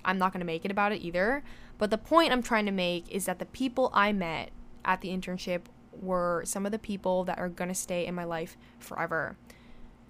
I'm 0.06 0.18
not 0.18 0.32
going 0.32 0.42
to 0.42 0.46
make 0.46 0.64
it 0.64 0.72
about 0.72 0.92
it 0.92 1.02
either. 1.02 1.44
But 1.78 1.92
the 1.92 1.98
point 1.98 2.32
I'm 2.32 2.44
trying 2.44 2.66
to 2.66 2.72
make 2.72 3.10
is 3.12 3.26
that 3.26 3.40
the 3.40 3.46
people 3.46 3.92
I 3.94 4.14
met 4.14 4.52
at 4.84 5.02
the 5.02 5.10
internship 5.10 5.62
were 5.92 6.44
some 6.46 6.66
of 6.66 6.72
the 6.72 6.80
people 6.80 7.24
that 7.26 7.40
are 7.40 7.50
going 7.50 7.68
to 7.68 7.76
stay 7.76 8.06
in 8.06 8.16
my 8.16 8.24
life 8.24 8.58
forever. 8.80 9.38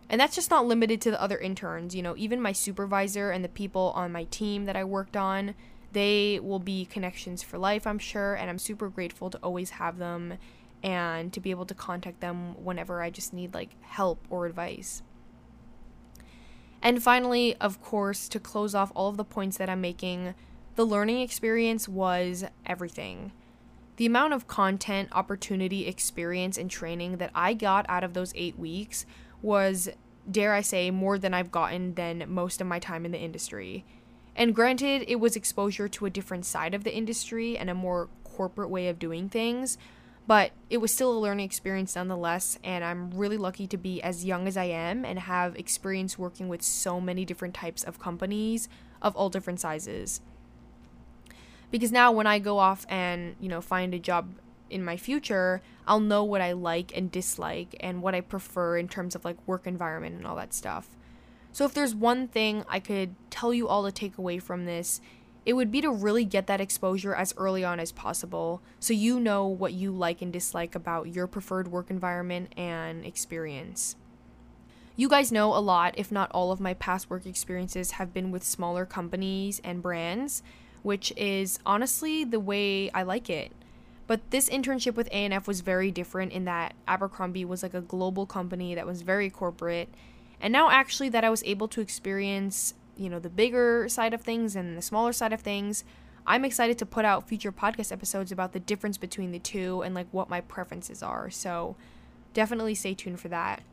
And 0.10 0.21
that's 0.21 0.36
just 0.36 0.51
not 0.51 0.65
limited 0.65 1.01
to 1.01 1.12
the 1.12 1.21
other 1.21 1.38
interns. 1.38 1.95
You 1.95 2.04
know, 2.04 2.15
even 2.17 2.41
my 2.41 2.51
supervisor 2.51 3.32
and 3.32 3.43
the 3.43 3.49
people 3.49 3.91
on 3.95 4.12
my 4.12 4.25
team 4.25 4.65
that 4.65 4.75
I 4.75 4.84
worked 4.84 5.17
on, 5.17 5.56
they 5.93 6.39
will 6.39 6.60
be 6.60 6.86
connections 6.86 7.41
for 7.41 7.58
life, 7.58 7.88
I'm 7.88 7.99
sure. 7.99 8.36
And 8.36 8.49
I'm 8.49 8.60
super 8.60 8.89
grateful 8.89 9.30
to 9.32 9.38
always 9.39 9.71
have 9.71 9.97
them 9.97 10.38
and 10.84 11.34
to 11.34 11.39
be 11.39 11.49
able 11.49 11.65
to 11.65 11.73
contact 11.73 12.19
them 12.19 12.63
whenever 12.63 13.01
I 13.01 13.10
just 13.10 13.34
need 13.34 13.56
like 13.56 13.71
help 13.82 14.23
or 14.30 14.45
advice. 14.45 15.01
And 16.84 17.01
finally, 17.01 17.56
of 17.56 17.82
course, 17.82 18.30
to 18.30 18.39
close 18.39 18.75
off 18.75 18.91
all 18.93 19.10
of 19.10 19.17
the 19.17 19.23
points 19.23 19.58
that 19.58 19.69
I'm 19.69 19.82
making, 19.82 20.36
the 20.76 20.86
learning 20.86 21.22
experience 21.22 21.88
was 21.88 22.44
everything. 22.66 23.32
The 23.98 24.06
amount 24.06 24.34
of 24.34 24.48
content, 24.48 25.10
opportunity, 25.14 25.88
experience, 25.88 26.58
and 26.58 26.70
training 26.70 27.18
that 27.18 27.32
I 27.34 27.54
got 27.54 27.86
out 27.88 28.04
of 28.04 28.14
those 28.14 28.34
eight 28.36 28.60
weeks 28.60 29.06
was, 29.42 29.88
dare 30.30 30.54
I 30.54 30.62
say, 30.62 30.92
more 30.92 31.18
than 31.18 31.34
I've 31.34 31.52
gotten 31.52 31.94
than 31.94 32.26
most 32.28 32.60
of 32.60 32.68
my 32.68 32.80
time 32.80 33.06
in 33.06 33.14
the 33.14 33.20
industry. 33.20 33.86
And 34.36 34.54
granted, 34.54 35.06
it 35.08 35.22
was 35.22 35.38
exposure 35.38 35.88
to 35.88 36.06
a 36.06 36.10
different 36.10 36.46
side 36.46 36.74
of 36.74 36.84
the 36.84 36.94
industry 36.94 37.58
and 37.58 37.70
a 37.70 37.74
more 37.74 38.10
corporate 38.26 38.70
way 38.70 38.90
of 38.90 39.00
doing 39.00 39.30
things, 39.30 39.78
but 40.28 40.52
it 40.70 40.80
was 40.80 40.94
still 40.94 41.18
a 41.18 41.20
learning 41.20 41.46
experience 41.46 41.96
nonetheless. 41.96 42.60
And 42.66 42.84
I'm 42.84 43.12
really 43.12 43.38
lucky 43.38 43.66
to 43.68 43.78
be 43.78 44.02
as 44.02 44.26
young 44.26 44.46
as 44.46 44.58
I 44.58 44.66
am 44.66 45.06
and 45.06 45.20
have 45.20 45.56
experience 45.56 46.20
working 46.20 46.50
with 46.50 46.64
so 46.64 47.00
many 47.00 47.24
different 47.24 47.54
types 47.54 47.82
of 47.82 47.98
companies 47.98 48.68
of 49.02 49.16
all 49.16 49.30
different 49.30 49.62
sizes 49.62 50.20
because 51.76 51.92
now 51.92 52.10
when 52.10 52.26
I 52.26 52.40
go 52.40 52.58
off 52.58 52.86
and, 52.88 53.36
you 53.38 53.50
know, 53.50 53.60
find 53.60 53.94
a 53.94 54.00
job 54.00 54.30
in 54.70 54.82
my 54.82 54.96
future, 54.96 55.62
I'll 55.86 56.00
know 56.00 56.24
what 56.24 56.40
I 56.40 56.54
like 56.54 56.96
and 56.96 57.12
dislike 57.12 57.76
and 57.82 58.02
what 58.02 58.16
I 58.16 58.22
prefer 58.22 58.78
in 58.78 58.88
terms 58.88 59.14
of 59.14 59.26
like 59.26 59.36
work 59.46 59.68
environment 59.68 60.16
and 60.16 60.26
all 60.26 60.38
that 60.38 60.54
stuff. 60.54 60.88
So 61.52 61.66
if 61.66 61.74
there's 61.74 61.94
one 61.94 62.30
thing 62.30 62.64
I 62.70 62.80
could 62.80 63.16
tell 63.30 63.54
you 63.54 63.68
all 63.68 63.84
to 63.84 63.92
take 63.92 64.18
away 64.18 64.40
from 64.40 64.64
this, 64.64 65.02
it 65.46 65.52
would 65.52 65.70
be 65.70 65.82
to 65.82 65.92
really 65.92 66.24
get 66.24 66.48
that 66.48 66.62
exposure 66.62 67.14
as 67.14 67.34
early 67.36 67.66
on 67.66 67.82
as 67.82 67.92
possible 67.92 68.62
so 68.80 68.94
you 68.94 69.20
know 69.20 69.46
what 69.46 69.74
you 69.74 69.92
like 69.92 70.22
and 70.22 70.32
dislike 70.32 70.76
about 70.76 71.14
your 71.14 71.28
preferred 71.28 71.68
work 71.68 71.90
environment 71.90 72.54
and 72.56 73.06
experience. 73.06 73.98
You 74.96 75.10
guys 75.10 75.30
know 75.30 75.54
a 75.54 75.60
lot, 75.60 75.94
if 75.98 76.10
not 76.10 76.32
all 76.32 76.54
of 76.54 76.62
my 76.62 76.74
past 76.74 77.10
work 77.10 77.26
experiences 77.26 77.92
have 77.92 78.14
been 78.14 78.32
with 78.32 78.46
smaller 78.46 78.86
companies 78.86 79.60
and 79.62 79.82
brands, 79.82 80.42
which 80.86 81.12
is 81.17 81.58
honestly 81.65 82.24
the 82.24 82.39
way 82.39 82.91
I 82.91 83.02
like 83.02 83.28
it. 83.28 83.52
But 84.06 84.21
this 84.30 84.48
internship 84.48 84.93
with 84.93 85.10
ANF 85.10 85.48
was 85.48 85.62
very 85.62 85.89
different 85.89 86.32
in 86.32 86.45
that 86.45 86.76
Abercrombie 86.88 87.43
was 87.43 87.63
like 87.63 87.74
a 87.74 87.82
global 87.82 88.28
company 88.28 88.76
that 88.76 88.86
was 88.86 89.02
very 89.02 89.32
corporate. 89.32 89.89
And 90.39 90.54
now 90.54 90.69
actually 90.69 91.10
that 91.10 91.24
I 91.24 91.32
was 91.32 91.43
able 91.43 91.67
to 91.69 91.82
experience, 91.82 92.76
you 92.95 93.10
know, 93.10 93.17
the 93.17 93.32
bigger 93.32 93.89
side 93.89 94.13
of 94.13 94.21
things 94.21 94.56
and 94.56 94.78
the 94.78 94.82
smaller 94.84 95.12
side 95.12 95.34
of 95.34 95.41
things, 95.41 95.84
I'm 96.28 96.45
excited 96.45 96.78
to 96.78 96.86
put 96.86 97.04
out 97.04 97.28
future 97.28 97.52
podcast 97.52 97.91
episodes 97.91 98.32
about 98.32 98.54
the 98.54 98.60
difference 98.60 99.00
between 99.00 99.32
the 99.32 99.39
two 99.39 99.82
and 99.82 99.95
like 99.95 100.08
what 100.12 100.30
my 100.30 100.39
preferences 100.39 101.02
are. 101.02 101.32
So 101.32 101.76
definitely 102.36 102.76
stay 102.76 102.93
tuned 102.93 103.19
for 103.19 103.30
that. 103.30 103.63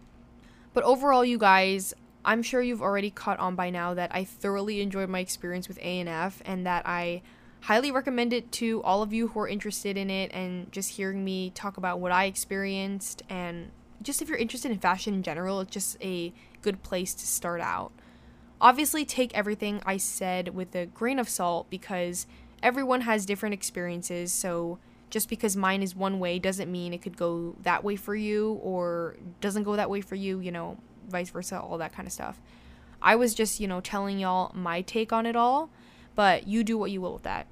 But 0.73 0.85
overall, 0.85 1.27
you 1.27 1.37
guys, 1.37 1.93
I'm 2.25 2.43
sure 2.43 2.63
you've 2.63 2.83
already 2.83 3.11
caught 3.11 3.39
on 3.39 3.57
by 3.57 3.71
now 3.71 3.95
that 3.95 4.15
I 4.15 4.25
thoroughly 4.25 4.81
enjoyed 4.81 5.09
my 5.09 5.19
experience 5.19 5.67
with 5.67 5.81
ANF 5.81 6.35
and 6.45 6.65
that 6.67 6.87
I 6.87 7.23
highly 7.63 7.91
recommend 7.91 8.33
it 8.33 8.51
to 8.53 8.83
all 8.83 9.03
of 9.03 9.13
you 9.13 9.29
who 9.29 9.41
are 9.41 9.49
interested 9.49 9.97
in 9.97 10.11
it 10.11 10.33
and 10.33 10.71
just 10.73 10.91
hearing 10.91 11.25
me 11.25 11.51
talk 11.51 11.77
about 11.77 12.01
what 12.01 12.13
I 12.13 12.25
experienced 12.25 13.23
and 13.29 13.71
just 14.03 14.21
if 14.21 14.29
you're 14.29 14.39
interested 14.39 14.71
in 14.71 14.79
fashion 14.79 15.15
in 15.15 15.23
general, 15.23 15.61
it's 15.61 15.71
just 15.71 15.97
a 16.03 16.33
good 16.61 16.83
place 16.83 17.15
to 17.15 17.27
start 17.27 17.61
out. 17.61 17.93
Obviously, 18.61 19.05
take 19.05 19.33
everything 19.37 19.81
I 19.87 19.97
said 19.97 20.55
with 20.55 20.75
a 20.75 20.87
grain 20.87 21.19
of 21.19 21.29
salt 21.29 21.71
because 21.71 22.27
everyone 22.63 23.03
has 23.03 23.27
different 23.27 23.55
experiences, 23.55 24.33
so 24.33 24.79
just 25.11 25.29
because 25.29 25.57
mine 25.57 25.83
is 25.83 25.95
one 25.95 26.19
way 26.19 26.39
doesn't 26.41 26.71
mean 26.71 26.93
it 26.93 27.03
could 27.03 27.17
go 27.17 27.55
that 27.63 27.85
way 27.85 27.95
for 27.95 28.15
you 28.15 28.55
or 28.63 29.17
doesn't 29.41 29.65
go 29.65 29.77
that 29.77 29.91
way 29.91 30.01
for 30.01 30.17
you, 30.17 30.41
you 30.41 30.51
know 30.51 30.79
vice 31.13 31.31
versa, 31.31 31.61
all 31.61 31.79
that 31.79 31.93
kind 31.93 32.07
of 32.09 32.13
stuff. 32.13 32.41
I 33.01 33.15
was 33.15 33.35
just, 33.35 33.61
you 33.61 33.69
know, 33.69 33.81
telling 33.81 34.19
y'all 34.19 34.53
my 34.55 34.81
take 34.81 35.13
on 35.13 35.27
it 35.27 35.37
all, 35.37 35.71
but 36.15 36.47
you 36.49 36.65
do 36.65 36.77
what 36.77 36.91
you 36.91 37.01
will 37.01 37.15
with 37.15 37.23
that. 37.23 37.47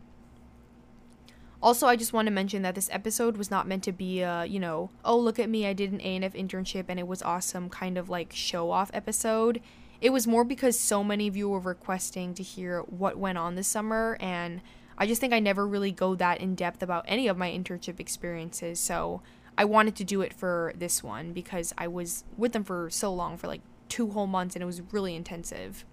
Also, 1.62 1.86
I 1.86 1.94
just 1.94 2.12
want 2.12 2.26
to 2.26 2.32
mention 2.32 2.62
that 2.62 2.74
this 2.74 2.88
episode 2.90 3.36
was 3.36 3.50
not 3.50 3.68
meant 3.68 3.84
to 3.84 3.92
be 3.92 4.22
a, 4.22 4.46
you 4.46 4.58
know, 4.58 4.90
oh, 5.04 5.18
look 5.18 5.38
at 5.38 5.50
me, 5.50 5.66
I 5.66 5.74
did 5.74 5.92
an 5.92 5.98
ANF 5.98 6.34
internship 6.34 6.86
and 6.88 6.98
it 6.98 7.06
was 7.06 7.22
awesome 7.22 7.68
kind 7.68 7.98
of 7.98 8.08
like 8.08 8.32
show 8.32 8.70
off 8.70 8.90
episode. 8.94 9.60
it 10.00 10.10
was 10.10 10.26
more 10.26 10.44
because 10.44 10.80
so 10.80 11.04
many 11.04 11.28
of 11.28 11.36
you 11.36 11.48
were 11.50 11.60
requesting 11.60 12.32
to 12.34 12.42
hear 12.42 12.80
what 12.80 13.18
went 13.18 13.36
on 13.36 13.54
this 13.54 13.68
summer 13.68 14.16
and 14.20 14.62
I 14.96 15.06
just 15.06 15.20
think 15.20 15.32
I 15.32 15.40
never 15.40 15.66
really 15.66 15.92
go 15.92 16.14
that 16.16 16.40
in 16.40 16.54
depth 16.54 16.82
about 16.82 17.06
any 17.08 17.26
of 17.26 17.38
my 17.38 17.50
internship 17.50 17.98
experiences. 18.00 18.78
So 18.78 19.22
I 19.56 19.64
wanted 19.64 19.96
to 19.96 20.04
do 20.04 20.20
it 20.20 20.32
for 20.32 20.72
this 20.76 21.02
one 21.02 21.32
because 21.32 21.74
I 21.76 21.86
was 21.88 22.24
with 22.36 22.52
them 22.52 22.64
for 22.64 22.88
so 22.90 23.12
long 23.12 23.36
for 23.36 23.46
like 23.46 23.60
two 23.88 24.10
whole 24.10 24.26
months 24.26 24.56
and 24.56 24.62
it 24.62 24.66
was 24.66 24.80
really 24.92 25.14
intensive. 25.14 25.84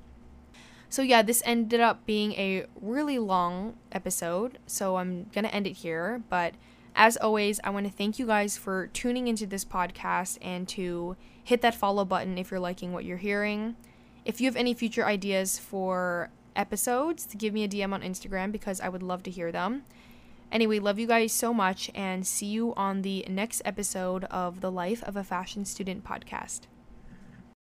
So, 0.89 1.01
yeah, 1.01 1.21
this 1.21 1.41
ended 1.45 1.81
up 1.81 2.05
being 2.05 2.31
a 2.33 2.65
really 2.81 3.19
long 3.19 3.75
episode. 3.91 4.57
So, 4.67 4.95
I'm 4.97 5.25
to 5.33 5.53
end 5.53 5.67
it 5.67 5.77
here. 5.77 6.23
But 6.29 6.53
as 6.95 7.17
always, 7.17 7.59
I 7.63 7.71
want 7.71 7.85
to 7.85 7.91
thank 7.91 8.17
you 8.17 8.25
guys 8.25 8.57
for 8.57 8.87
tuning 8.87 9.27
into 9.27 9.45
this 9.45 9.65
podcast 9.65 10.37
and 10.41 10.67
to 10.69 11.17
hit 11.43 11.61
that 11.61 11.75
follow 11.75 12.05
button 12.05 12.37
if 12.37 12.51
you're 12.51 12.59
liking 12.59 12.93
what 12.93 13.05
you're 13.05 13.17
hearing. 13.17 13.75
If 14.23 14.39
you 14.39 14.47
have 14.47 14.55
any 14.55 14.73
future 14.73 15.05
ideas 15.05 15.59
for 15.59 16.29
episodes, 16.55 17.27
give 17.37 17.53
me 17.53 17.63
a 17.63 17.67
DM 17.67 17.93
on 17.93 18.01
Instagram 18.01 18.51
because 18.51 18.81
I 18.81 18.89
would 18.89 19.03
love 19.03 19.23
to 19.23 19.31
hear 19.31 19.51
them. 19.51 19.83
Anyway, 20.51 20.79
love 20.79 20.97
you 20.97 21.07
guys 21.07 21.33
so 21.33 21.53
much 21.53 21.91
and 21.93 22.25
see 22.25 22.45
you 22.45 22.73
on 22.75 23.01
the 23.01 23.25
next 23.27 23.61
episode 23.65 24.23
of 24.25 24.61
the 24.61 24.71
Life 24.71 25.03
of 25.03 25.15
a 25.15 25.23
Fashion 25.23 25.65
Student 25.65 26.03
podcast. 26.03 26.61